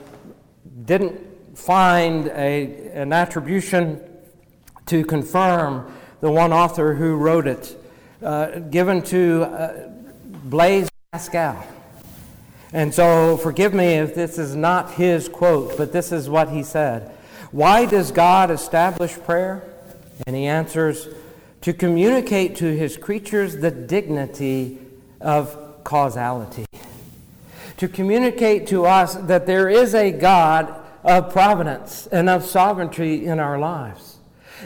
didn't 0.83 1.57
find 1.57 2.27
a, 2.27 2.89
an 2.91 3.13
attribution 3.13 4.01
to 4.87 5.05
confirm 5.05 5.89
the 6.19 6.29
one 6.29 6.51
author 6.51 6.93
who 6.93 7.15
wrote 7.15 7.47
it, 7.47 7.81
uh, 8.21 8.59
given 8.59 9.01
to 9.03 9.43
uh, 9.43 9.89
Blaise 10.43 10.89
Pascal. 11.13 11.65
And 12.73 12.93
so, 12.93 13.37
forgive 13.37 13.73
me 13.73 13.93
if 13.93 14.13
this 14.13 14.37
is 14.37 14.57
not 14.57 14.91
his 14.95 15.29
quote, 15.29 15.77
but 15.77 15.93
this 15.93 16.11
is 16.11 16.29
what 16.29 16.49
he 16.49 16.63
said. 16.63 17.15
Why 17.51 17.85
does 17.85 18.11
God 18.11 18.51
establish 18.51 19.13
prayer? 19.13 19.63
And 20.27 20.35
he 20.35 20.47
answers, 20.47 21.07
to 21.61 21.71
communicate 21.71 22.57
to 22.57 22.65
his 22.75 22.97
creatures 22.97 23.57
the 23.57 23.71
dignity 23.71 24.79
of 25.21 25.83
causality. 25.85 26.65
To 27.81 27.87
communicate 27.87 28.67
to 28.67 28.85
us 28.85 29.15
that 29.15 29.47
there 29.47 29.67
is 29.67 29.95
a 29.95 30.11
God 30.11 30.71
of 31.03 31.33
providence 31.33 32.05
and 32.11 32.29
of 32.29 32.45
sovereignty 32.45 33.25
in 33.25 33.39
our 33.39 33.57
lives. 33.57 34.17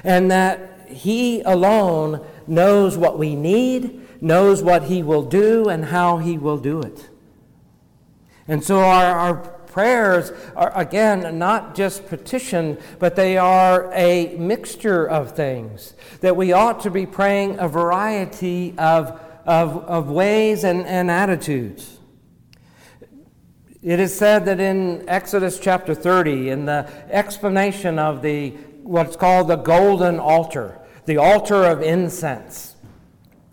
And 0.04 0.30
that 0.32 0.90
he 0.90 1.40
alone 1.44 2.20
knows 2.46 2.98
what 2.98 3.18
we 3.18 3.34
need, 3.34 4.22
knows 4.22 4.62
what 4.62 4.84
he 4.84 5.02
will 5.02 5.22
do, 5.22 5.70
and 5.70 5.86
how 5.86 6.18
he 6.18 6.38
will 6.38 6.58
do 6.58 6.82
it. 6.82 7.08
And 8.50 8.62
so 8.62 8.80
our, 8.80 9.18
our 9.18 9.36
prayers 9.36 10.34
are, 10.54 10.78
again, 10.78 11.40
not 11.40 11.74
just 11.74 12.08
petition, 12.08 12.78
but 13.00 13.16
they 13.16 13.38
are 13.38 13.94
a 13.94 14.36
mixture 14.36 15.08
of 15.08 15.34
things. 15.34 15.94
That 16.20 16.36
we 16.36 16.52
ought 16.52 16.82
to 16.82 16.92
be 16.92 17.06
praying 17.06 17.60
a 17.60 17.70
variety 17.70 18.74
of, 18.78 19.18
of, 19.46 19.78
of 19.86 20.10
ways 20.10 20.66
and, 20.66 20.86
and 20.86 21.10
attitudes. 21.10 21.95
It 23.86 24.00
is 24.00 24.18
said 24.18 24.46
that 24.46 24.60
in 24.60 25.08
Exodus 25.08 25.60
chapter 25.60 25.94
30, 25.94 26.50
in 26.50 26.66
the 26.66 26.90
explanation 27.12 28.00
of 28.00 28.24
the 28.24 28.50
what's 28.82 29.16
called 29.16 29.48
the 29.48 29.58
golden 29.58 30.20
altar, 30.20 30.80
the 31.06 31.18
altar 31.18 31.66
of 31.66 31.84
incense, 31.84 32.76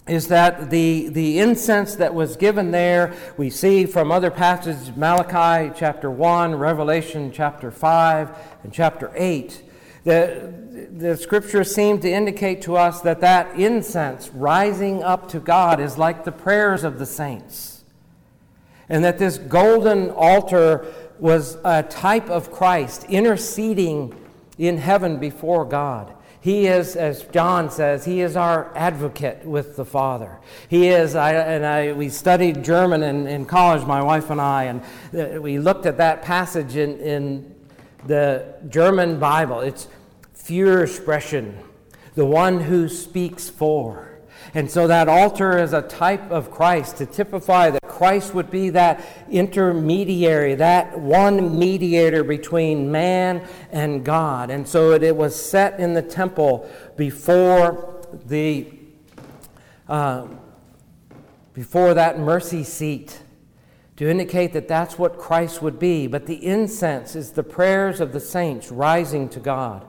is 0.09 0.29
that 0.29 0.71
the, 0.71 1.11
the 1.11 1.38
incense 1.38 1.97
that 1.97 2.14
was 2.14 2.37
given 2.37 2.71
there, 2.71 3.14
we 3.37 3.51
see 3.51 3.85
from 3.85 4.11
other 4.11 4.31
passages, 4.31 4.90
Malachi 4.97 5.71
chapter 5.79 6.11
1, 6.11 6.55
Revelation 6.55 7.31
chapter 7.31 7.71
5, 7.71 8.38
and 8.62 8.73
chapter 8.73 9.12
8, 9.14 9.62
The, 10.05 10.88
the 10.97 11.18
scriptures 11.18 11.75
seem 11.75 12.01
to 12.01 12.11
indicate 12.11 12.62
to 12.62 12.79
us 12.79 13.03
that 13.03 13.21
that 13.21 13.55
incense 13.61 14.31
rising 14.31 15.03
up 15.03 15.29
to 15.29 15.40
God 15.40 15.79
is 15.79 15.99
like 15.99 16.25
the 16.25 16.33
prayers 16.33 16.85
of 16.85 16.99
the 16.99 17.05
saints. 17.05 17.71
And 18.88 19.05
that 19.05 19.18
this 19.18 19.38
golden 19.38 20.11
altar 20.11 20.87
was 21.18 21.57
a 21.64 21.83
type 21.83 22.29
of 22.29 22.51
Christ 22.51 23.05
interceding 23.05 24.14
in 24.59 24.79
heaven 24.79 25.18
before 25.18 25.64
God. 25.64 26.12
He 26.40 26.66
is, 26.66 26.97
as 26.97 27.23
John 27.27 27.71
says, 27.71 28.05
he 28.05 28.21
is 28.21 28.37
our 28.37 28.77
advocate 28.77 29.45
with 29.45 29.77
the 29.77 29.85
Father. 29.85 30.40
He 30.68 30.88
is, 30.88 31.14
I, 31.14 31.35
and 31.35 31.64
I, 31.64 31.92
we 31.92 32.09
studied 32.09 32.64
German 32.64 33.05
in, 33.05 33.29
in 33.29 33.47
college, 33.47 33.87
my 33.87 34.03
wife 34.03 34.29
and 34.29 34.40
I, 34.40 34.64
and 34.64 34.83
uh, 35.16 35.40
we 35.40 35.61
looked 35.61 35.87
at 35.87 35.99
that 35.99 36.23
passage 36.23 36.75
in, 36.75 36.99
in 36.99 37.55
the 38.07 38.57
German 38.68 39.21
Bible. 39.21 39.61
It's 39.61 39.87
Fürsprecher, 40.35 41.55
the 42.16 42.27
one 42.27 42.59
who 42.59 42.88
speaks 42.88 43.49
for. 43.49 44.18
And 44.53 44.68
so 44.68 44.88
that 44.88 45.09
altar 45.09 45.59
is 45.59 45.73
a 45.73 45.83
type 45.83 46.29
of 46.33 46.51
Christ 46.51 46.97
to 46.97 47.07
typify 47.07 47.71
that 47.71 47.82
Christ 48.02 48.34
would 48.34 48.50
be 48.50 48.70
that 48.70 49.00
intermediary, 49.30 50.56
that 50.56 50.98
one 50.98 51.56
mediator 51.56 52.24
between 52.24 52.90
man 52.90 53.46
and 53.70 54.04
God. 54.04 54.50
And 54.50 54.66
so 54.66 54.90
it, 54.90 55.04
it 55.04 55.14
was 55.14 55.40
set 55.40 55.78
in 55.78 55.94
the 55.94 56.02
temple 56.02 56.68
before 56.96 58.04
the 58.26 58.72
uh, 59.88 60.26
before 61.54 61.94
that 61.94 62.18
mercy 62.18 62.64
seat 62.64 63.22
to 63.94 64.10
indicate 64.10 64.52
that 64.54 64.66
that's 64.66 64.98
what 64.98 65.16
Christ 65.16 65.62
would 65.62 65.78
be. 65.78 66.08
But 66.08 66.26
the 66.26 66.44
incense 66.44 67.14
is 67.14 67.30
the 67.30 67.44
prayers 67.44 68.00
of 68.00 68.12
the 68.12 68.18
saints 68.18 68.72
rising 68.72 69.28
to 69.28 69.38
God 69.38 69.86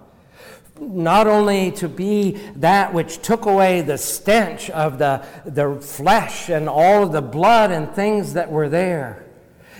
not 0.79 1.27
only 1.27 1.71
to 1.71 1.87
be 1.87 2.31
that 2.55 2.93
which 2.93 3.21
took 3.21 3.45
away 3.45 3.81
the 3.81 3.97
stench 3.97 4.69
of 4.71 4.97
the, 4.97 5.23
the 5.45 5.79
flesh 5.79 6.49
and 6.49 6.67
all 6.67 7.03
of 7.03 7.11
the 7.11 7.21
blood 7.21 7.71
and 7.71 7.93
things 7.93 8.33
that 8.33 8.51
were 8.51 8.69
there, 8.69 9.25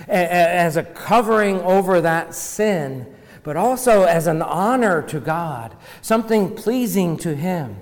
as 0.08 0.76
a 0.76 0.82
covering 0.82 1.60
over 1.60 2.00
that 2.00 2.34
sin, 2.34 3.14
but 3.42 3.56
also 3.56 4.04
as 4.04 4.26
an 4.26 4.42
honor 4.42 5.02
to 5.02 5.20
God, 5.20 5.76
something 6.02 6.54
pleasing 6.54 7.16
to 7.18 7.34
Him. 7.34 7.76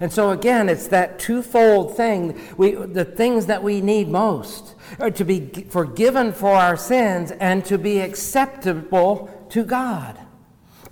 And 0.00 0.12
so, 0.12 0.30
again, 0.30 0.68
it's 0.68 0.88
that 0.88 1.18
twofold 1.18 1.96
thing. 1.96 2.40
We, 2.56 2.72
the 2.72 3.04
things 3.04 3.46
that 3.46 3.62
we 3.62 3.80
need 3.80 4.08
most 4.08 4.74
are 4.98 5.10
to 5.12 5.24
be 5.24 5.66
forgiven 5.68 6.32
for 6.32 6.54
our 6.54 6.76
sins 6.76 7.30
and 7.30 7.64
to 7.66 7.78
be 7.78 8.00
acceptable 8.00 9.46
to 9.50 9.64
God. 9.64 10.18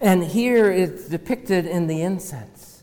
And 0.03 0.25
here 0.25 0.71
it's 0.71 1.09
depicted 1.09 1.65
in 1.65 1.87
the 1.87 2.03
incense. 2.03 2.83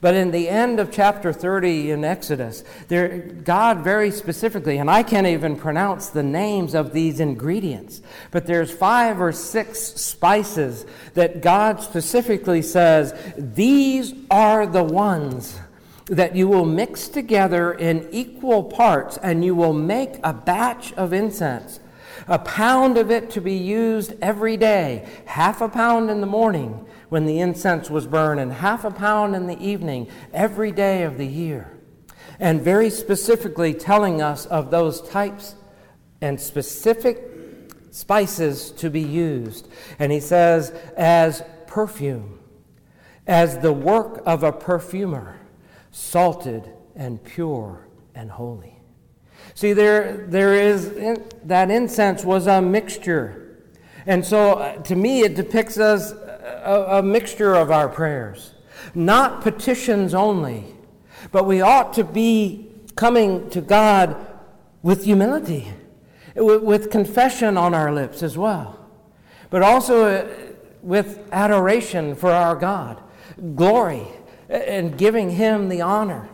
But 0.00 0.16
in 0.16 0.32
the 0.32 0.48
end 0.48 0.80
of 0.80 0.90
chapter 0.90 1.32
30 1.32 1.92
in 1.92 2.04
Exodus, 2.04 2.64
there, 2.88 3.18
God 3.18 3.84
very 3.84 4.10
specifically, 4.10 4.78
and 4.78 4.90
I 4.90 5.04
can't 5.04 5.28
even 5.28 5.54
pronounce 5.54 6.08
the 6.08 6.24
names 6.24 6.74
of 6.74 6.92
these 6.92 7.20
ingredients, 7.20 8.02
but 8.32 8.44
there's 8.46 8.72
five 8.72 9.20
or 9.20 9.30
six 9.30 9.78
spices 9.78 10.86
that 11.14 11.40
God 11.40 11.80
specifically 11.80 12.62
says, 12.62 13.14
these 13.36 14.12
are 14.28 14.66
the 14.66 14.82
ones 14.82 15.60
that 16.06 16.34
you 16.34 16.48
will 16.48 16.66
mix 16.66 17.06
together 17.06 17.72
in 17.72 18.08
equal 18.10 18.64
parts 18.64 19.18
and 19.18 19.44
you 19.44 19.54
will 19.54 19.72
make 19.72 20.16
a 20.24 20.32
batch 20.32 20.92
of 20.94 21.12
incense 21.12 21.78
a 22.26 22.38
pound 22.38 22.98
of 22.98 23.10
it 23.10 23.30
to 23.30 23.40
be 23.40 23.54
used 23.54 24.14
every 24.22 24.56
day, 24.56 25.08
half 25.26 25.60
a 25.60 25.68
pound 25.68 26.10
in 26.10 26.20
the 26.20 26.26
morning 26.26 26.86
when 27.08 27.26
the 27.26 27.40
incense 27.40 27.90
was 27.90 28.06
burned, 28.06 28.40
and 28.40 28.52
half 28.52 28.84
a 28.84 28.90
pound 28.90 29.34
in 29.34 29.46
the 29.46 29.60
evening 29.60 30.08
every 30.32 30.72
day 30.72 31.02
of 31.02 31.18
the 31.18 31.26
year. 31.26 31.78
And 32.38 32.62
very 32.62 32.90
specifically 32.90 33.74
telling 33.74 34.22
us 34.22 34.46
of 34.46 34.70
those 34.70 35.00
types 35.08 35.54
and 36.20 36.40
specific 36.40 37.28
spices 37.90 38.70
to 38.72 38.90
be 38.90 39.02
used. 39.02 39.68
And 39.98 40.10
he 40.10 40.20
says, 40.20 40.70
as 40.96 41.42
perfume, 41.66 42.40
as 43.26 43.58
the 43.58 43.72
work 43.72 44.22
of 44.26 44.42
a 44.42 44.52
perfumer, 44.52 45.38
salted 45.90 46.68
and 46.96 47.22
pure 47.22 47.86
and 48.14 48.30
holy. 48.30 48.71
See, 49.62 49.74
there, 49.74 50.26
there 50.26 50.54
is, 50.54 50.92
that 51.44 51.70
incense 51.70 52.24
was 52.24 52.48
a 52.48 52.60
mixture. 52.60 53.60
And 54.06 54.26
so 54.26 54.54
uh, 54.54 54.82
to 54.82 54.96
me, 54.96 55.20
it 55.20 55.36
depicts 55.36 55.78
us 55.78 56.10
a, 56.10 56.86
a 56.94 57.02
mixture 57.04 57.54
of 57.54 57.70
our 57.70 57.88
prayers, 57.88 58.54
not 58.92 59.40
petitions 59.40 60.14
only, 60.14 60.64
but 61.30 61.46
we 61.46 61.60
ought 61.60 61.92
to 61.92 62.02
be 62.02 62.72
coming 62.96 63.48
to 63.50 63.60
God 63.60 64.16
with 64.82 65.04
humility, 65.04 65.72
with, 66.34 66.64
with 66.64 66.90
confession 66.90 67.56
on 67.56 67.72
our 67.72 67.92
lips 67.92 68.24
as 68.24 68.36
well, 68.36 68.84
but 69.48 69.62
also 69.62 70.06
uh, 70.06 70.28
with 70.82 71.20
adoration 71.30 72.16
for 72.16 72.32
our 72.32 72.56
God, 72.56 73.00
glory, 73.54 74.08
and 74.48 74.98
giving 74.98 75.30
Him 75.30 75.68
the 75.68 75.82
honor. 75.82 76.28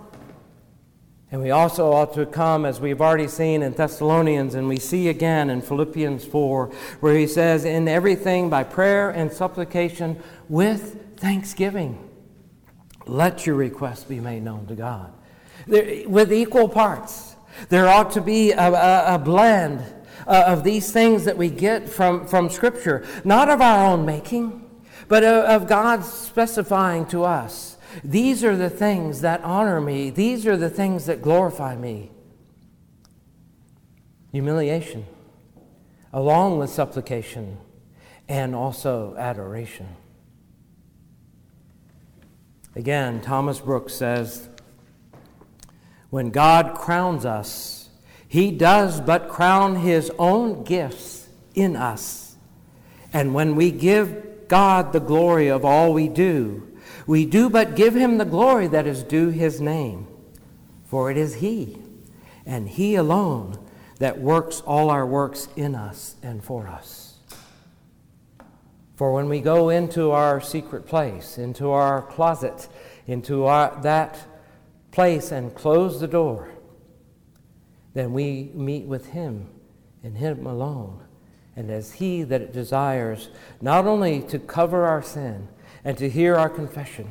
And 1.30 1.42
we 1.42 1.50
also 1.50 1.92
ought 1.92 2.14
to 2.14 2.24
come, 2.24 2.64
as 2.64 2.80
we've 2.80 3.02
already 3.02 3.28
seen 3.28 3.62
in 3.62 3.72
Thessalonians, 3.72 4.54
and 4.54 4.66
we 4.66 4.78
see 4.78 5.08
again 5.08 5.50
in 5.50 5.60
Philippians 5.60 6.24
4, 6.24 6.66
where 7.00 7.14
he 7.14 7.26
says, 7.26 7.66
In 7.66 7.86
everything 7.86 8.48
by 8.48 8.64
prayer 8.64 9.10
and 9.10 9.30
supplication 9.30 10.22
with 10.48 11.18
thanksgiving, 11.18 12.08
let 13.04 13.46
your 13.46 13.56
requests 13.56 14.04
be 14.04 14.20
made 14.20 14.42
known 14.42 14.66
to 14.66 14.74
God. 14.74 15.12
There, 15.66 16.08
with 16.08 16.32
equal 16.32 16.68
parts. 16.68 17.36
There 17.68 17.88
ought 17.88 18.12
to 18.12 18.20
be 18.20 18.52
a, 18.52 18.72
a, 18.72 19.14
a 19.16 19.18
blend 19.18 19.80
uh, 20.26 20.44
of 20.46 20.62
these 20.62 20.92
things 20.92 21.24
that 21.24 21.36
we 21.36 21.50
get 21.50 21.88
from, 21.88 22.26
from 22.26 22.48
Scripture, 22.48 23.04
not 23.24 23.48
of 23.48 23.60
our 23.60 23.86
own 23.86 24.06
making, 24.06 24.64
but 25.08 25.24
of, 25.24 25.44
of 25.44 25.68
God 25.68 26.04
specifying 26.04 27.04
to 27.06 27.24
us 27.24 27.67
these 28.04 28.44
are 28.44 28.56
the 28.56 28.70
things 28.70 29.20
that 29.22 29.42
honor 29.42 29.80
me. 29.80 30.10
These 30.10 30.46
are 30.46 30.56
the 30.56 30.70
things 30.70 31.06
that 31.06 31.22
glorify 31.22 31.76
me. 31.76 32.10
Humiliation, 34.32 35.06
along 36.12 36.58
with 36.58 36.70
supplication, 36.70 37.58
and 38.28 38.54
also 38.54 39.14
adoration. 39.16 39.88
Again, 42.76 43.20
Thomas 43.20 43.58
Brooks 43.58 43.94
says, 43.94 44.48
When 46.10 46.30
God 46.30 46.74
crowns 46.74 47.24
us, 47.24 47.88
he 48.28 48.50
does 48.50 49.00
but 49.00 49.28
crown 49.28 49.76
his 49.76 50.12
own 50.18 50.62
gifts 50.62 51.28
in 51.54 51.74
us. 51.74 52.36
And 53.12 53.32
when 53.32 53.56
we 53.56 53.70
give 53.70 54.46
God 54.48 54.92
the 54.92 55.00
glory 55.00 55.48
of 55.48 55.64
all 55.64 55.94
we 55.94 56.08
do, 56.08 56.67
we 57.08 57.24
do 57.24 57.48
but 57.48 57.74
give 57.74 57.94
him 57.94 58.18
the 58.18 58.24
glory 58.26 58.66
that 58.68 58.86
is 58.86 59.02
due 59.02 59.30
his 59.30 59.62
name, 59.62 60.06
for 60.84 61.10
it 61.10 61.16
is 61.16 61.36
he, 61.36 61.78
and 62.44 62.68
he 62.68 62.94
alone, 62.96 63.58
that 63.98 64.20
works 64.20 64.60
all 64.60 64.90
our 64.90 65.06
works 65.06 65.48
in 65.56 65.74
us 65.74 66.16
and 66.22 66.44
for 66.44 66.68
us. 66.68 67.16
For 68.94 69.14
when 69.14 69.28
we 69.30 69.40
go 69.40 69.70
into 69.70 70.10
our 70.10 70.38
secret 70.38 70.86
place, 70.86 71.38
into 71.38 71.70
our 71.70 72.02
closet, 72.02 72.68
into 73.06 73.46
our, 73.46 73.80
that 73.82 74.18
place 74.90 75.32
and 75.32 75.54
close 75.54 76.00
the 76.00 76.06
door, 76.06 76.50
then 77.94 78.12
we 78.12 78.50
meet 78.52 78.84
with 78.84 79.06
him 79.06 79.48
and 80.02 80.18
him 80.18 80.46
alone. 80.46 81.00
And 81.56 81.70
as 81.70 81.92
he 81.92 82.22
that 82.24 82.52
desires 82.52 83.30
not 83.62 83.86
only 83.86 84.20
to 84.24 84.38
cover 84.38 84.84
our 84.84 85.02
sin, 85.02 85.48
and 85.88 85.96
to 85.96 86.06
hear 86.06 86.36
our 86.36 86.50
confession, 86.50 87.08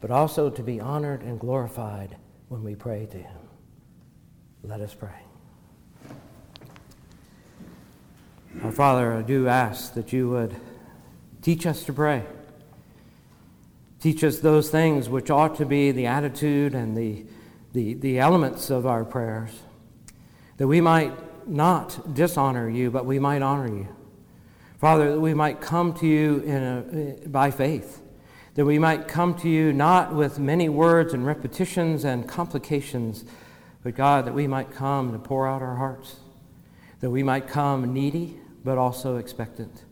but 0.00 0.10
also 0.10 0.48
to 0.48 0.62
be 0.62 0.80
honored 0.80 1.20
and 1.20 1.38
glorified 1.38 2.16
when 2.48 2.64
we 2.64 2.74
pray 2.74 3.04
to 3.04 3.18
Him. 3.18 3.36
Let 4.62 4.80
us 4.80 4.94
pray. 4.94 5.10
Our 8.62 8.72
Father, 8.72 9.12
I 9.12 9.20
do 9.20 9.46
ask 9.46 9.92
that 9.92 10.10
you 10.10 10.30
would 10.30 10.56
teach 11.42 11.66
us 11.66 11.84
to 11.84 11.92
pray. 11.92 12.24
Teach 14.00 14.24
us 14.24 14.38
those 14.38 14.70
things 14.70 15.10
which 15.10 15.28
ought 15.30 15.56
to 15.56 15.66
be 15.66 15.90
the 15.90 16.06
attitude 16.06 16.74
and 16.74 16.96
the, 16.96 17.26
the, 17.74 17.92
the 17.92 18.18
elements 18.18 18.70
of 18.70 18.86
our 18.86 19.04
prayers, 19.04 19.50
that 20.56 20.66
we 20.66 20.80
might 20.80 21.12
not 21.46 22.14
dishonor 22.14 22.70
you, 22.70 22.90
but 22.90 23.04
we 23.04 23.18
might 23.18 23.42
honor 23.42 23.68
you. 23.68 23.88
Father, 24.78 25.12
that 25.12 25.20
we 25.20 25.34
might 25.34 25.60
come 25.60 25.92
to 25.92 26.06
you 26.06 26.38
in 26.38 26.62
a, 27.22 27.28
by 27.28 27.50
faith 27.50 28.00
that 28.54 28.64
we 28.64 28.78
might 28.78 29.08
come 29.08 29.34
to 29.34 29.48
you 29.48 29.72
not 29.72 30.14
with 30.14 30.38
many 30.38 30.68
words 30.68 31.12
and 31.12 31.26
repetitions 31.26 32.04
and 32.04 32.28
complications, 32.28 33.24
but 33.82 33.94
God, 33.94 34.26
that 34.26 34.34
we 34.34 34.46
might 34.46 34.70
come 34.70 35.12
to 35.12 35.18
pour 35.18 35.46
out 35.46 35.60
our 35.60 35.76
hearts, 35.76 36.16
that 37.00 37.10
we 37.10 37.22
might 37.22 37.48
come 37.48 37.92
needy, 37.92 38.38
but 38.64 38.78
also 38.78 39.16
expectant. 39.16 39.84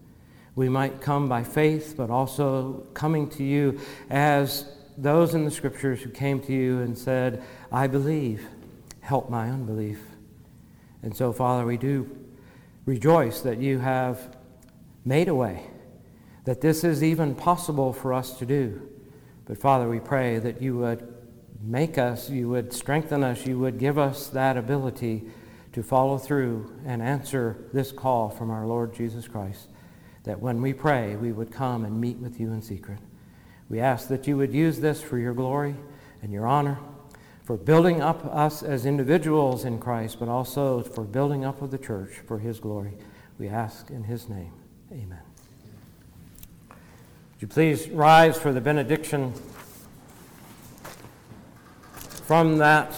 we 0.55 0.69
might 0.69 1.01
come 1.01 1.29
by 1.29 1.43
faith, 1.43 1.95
but 1.97 2.11
also 2.11 2.87
coming 2.95 3.29
to 3.31 3.43
you 3.43 3.79
as 4.11 4.67
those 4.99 5.35
in 5.35 5.45
the 5.45 5.51
scriptures 5.51 6.03
who 6.03 6.11
came 6.11 6.41
to 6.41 6.53
you 6.53 6.81
and 6.81 6.97
said, 6.97 7.43
I 7.71 7.87
believe, 7.87 8.47
help 9.01 9.31
my 9.31 9.49
unbelief. 9.49 9.99
And 11.03 11.17
so, 11.17 11.33
Father, 11.33 11.65
we 11.65 11.79
do 11.79 12.09
rejoice 12.85 13.41
that 13.41 13.59
you 13.59 13.79
have 13.79 14.37
made 15.05 15.29
a 15.29 15.35
way, 15.35 15.65
that 16.45 16.61
this 16.61 16.85
is 16.85 17.03
even 17.03 17.35
possible 17.35 17.93
for 17.93 18.13
us 18.13 18.39
to 18.39 18.47
do. 18.47 18.89
But, 19.45 19.59
Father, 19.59 19.89
we 19.89 20.01
pray 20.01 20.39
that 20.39 20.61
you 20.61 20.77
would 20.79 21.07
make 21.63 21.99
us, 21.99 22.31
you 22.31 22.49
would 22.49 22.73
strengthen 22.73 23.23
us, 23.23 23.47
you 23.47 23.59
would 23.59 23.79
give 23.79 23.99
us 23.99 24.29
that 24.29 24.57
ability 24.57 25.25
to 25.73 25.83
follow 25.83 26.19
through 26.19 26.73
and 26.85 27.01
answer 27.01 27.69
this 27.73 27.93
call 27.93 28.29
from 28.29 28.51
our 28.51 28.67
Lord 28.67 28.95
Jesus 28.95 29.29
Christ 29.29 29.69
that 30.25 30.41
when 30.41 30.63
we 30.63 30.73
pray, 30.73 31.17
we 31.17 31.33
would 31.33 31.51
come 31.51 31.85
and 31.85 32.01
meet 32.01 32.19
with 32.19 32.39
you 32.39 32.53
in 32.53 32.63
secret. 32.63 32.99
We 33.69 33.81
ask 33.81 34.09
that 34.09 34.27
you 34.27 34.37
would 34.37 34.53
use 34.53 34.81
this 34.81 35.03
for 35.03 35.19
your 35.19 35.35
glory 35.35 35.75
and 36.23 36.33
your 36.33 36.47
honor, 36.47 36.79
for 37.43 37.57
building 37.57 38.01
up 38.01 38.25
us 38.27 38.63
as 38.63 38.87
individuals 38.87 39.65
in 39.65 39.79
Christ, 39.79 40.21
but 40.21 40.29
also 40.29 40.83
for 40.83 41.03
building 41.03 41.45
up 41.45 41.63
of 41.63 41.71
the 41.71 41.79
church 41.79 42.21
for 42.27 42.39
his 42.39 42.61
glory. 42.61 42.93
We 43.39 43.49
ask 43.49 43.91
in 43.91 44.05
his 44.05 44.29
name. 44.29 44.53
Amen. 44.93 45.22
Would 47.43 47.51
you 47.51 47.55
please 47.55 47.89
rise 47.89 48.39
for 48.39 48.53
the 48.53 48.61
benediction 48.61 49.33
from 52.25 52.59
that 52.59 52.95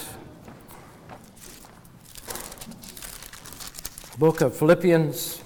book 4.19 4.43
of 4.43 4.55
Philippians 4.55 5.41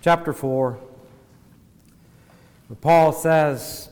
chapter 0.00 0.32
4, 0.32 0.76
Paul 2.80 3.12
says, 3.12 3.90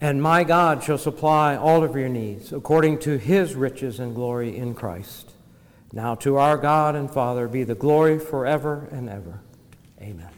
And 0.00 0.20
my 0.20 0.42
God 0.42 0.82
shall 0.82 0.98
supply 0.98 1.54
all 1.54 1.84
of 1.84 1.94
your 1.94 2.08
needs 2.08 2.52
according 2.52 2.98
to 3.00 3.18
his 3.18 3.54
riches 3.54 4.00
and 4.00 4.16
glory 4.16 4.56
in 4.56 4.74
Christ. 4.74 5.30
Now 5.92 6.16
to 6.16 6.38
our 6.38 6.56
God 6.56 6.96
and 6.96 7.08
Father 7.08 7.46
be 7.46 7.62
the 7.62 7.76
glory 7.76 8.18
forever 8.18 8.88
and 8.90 9.08
ever. 9.08 9.42
Amen. 10.02 10.30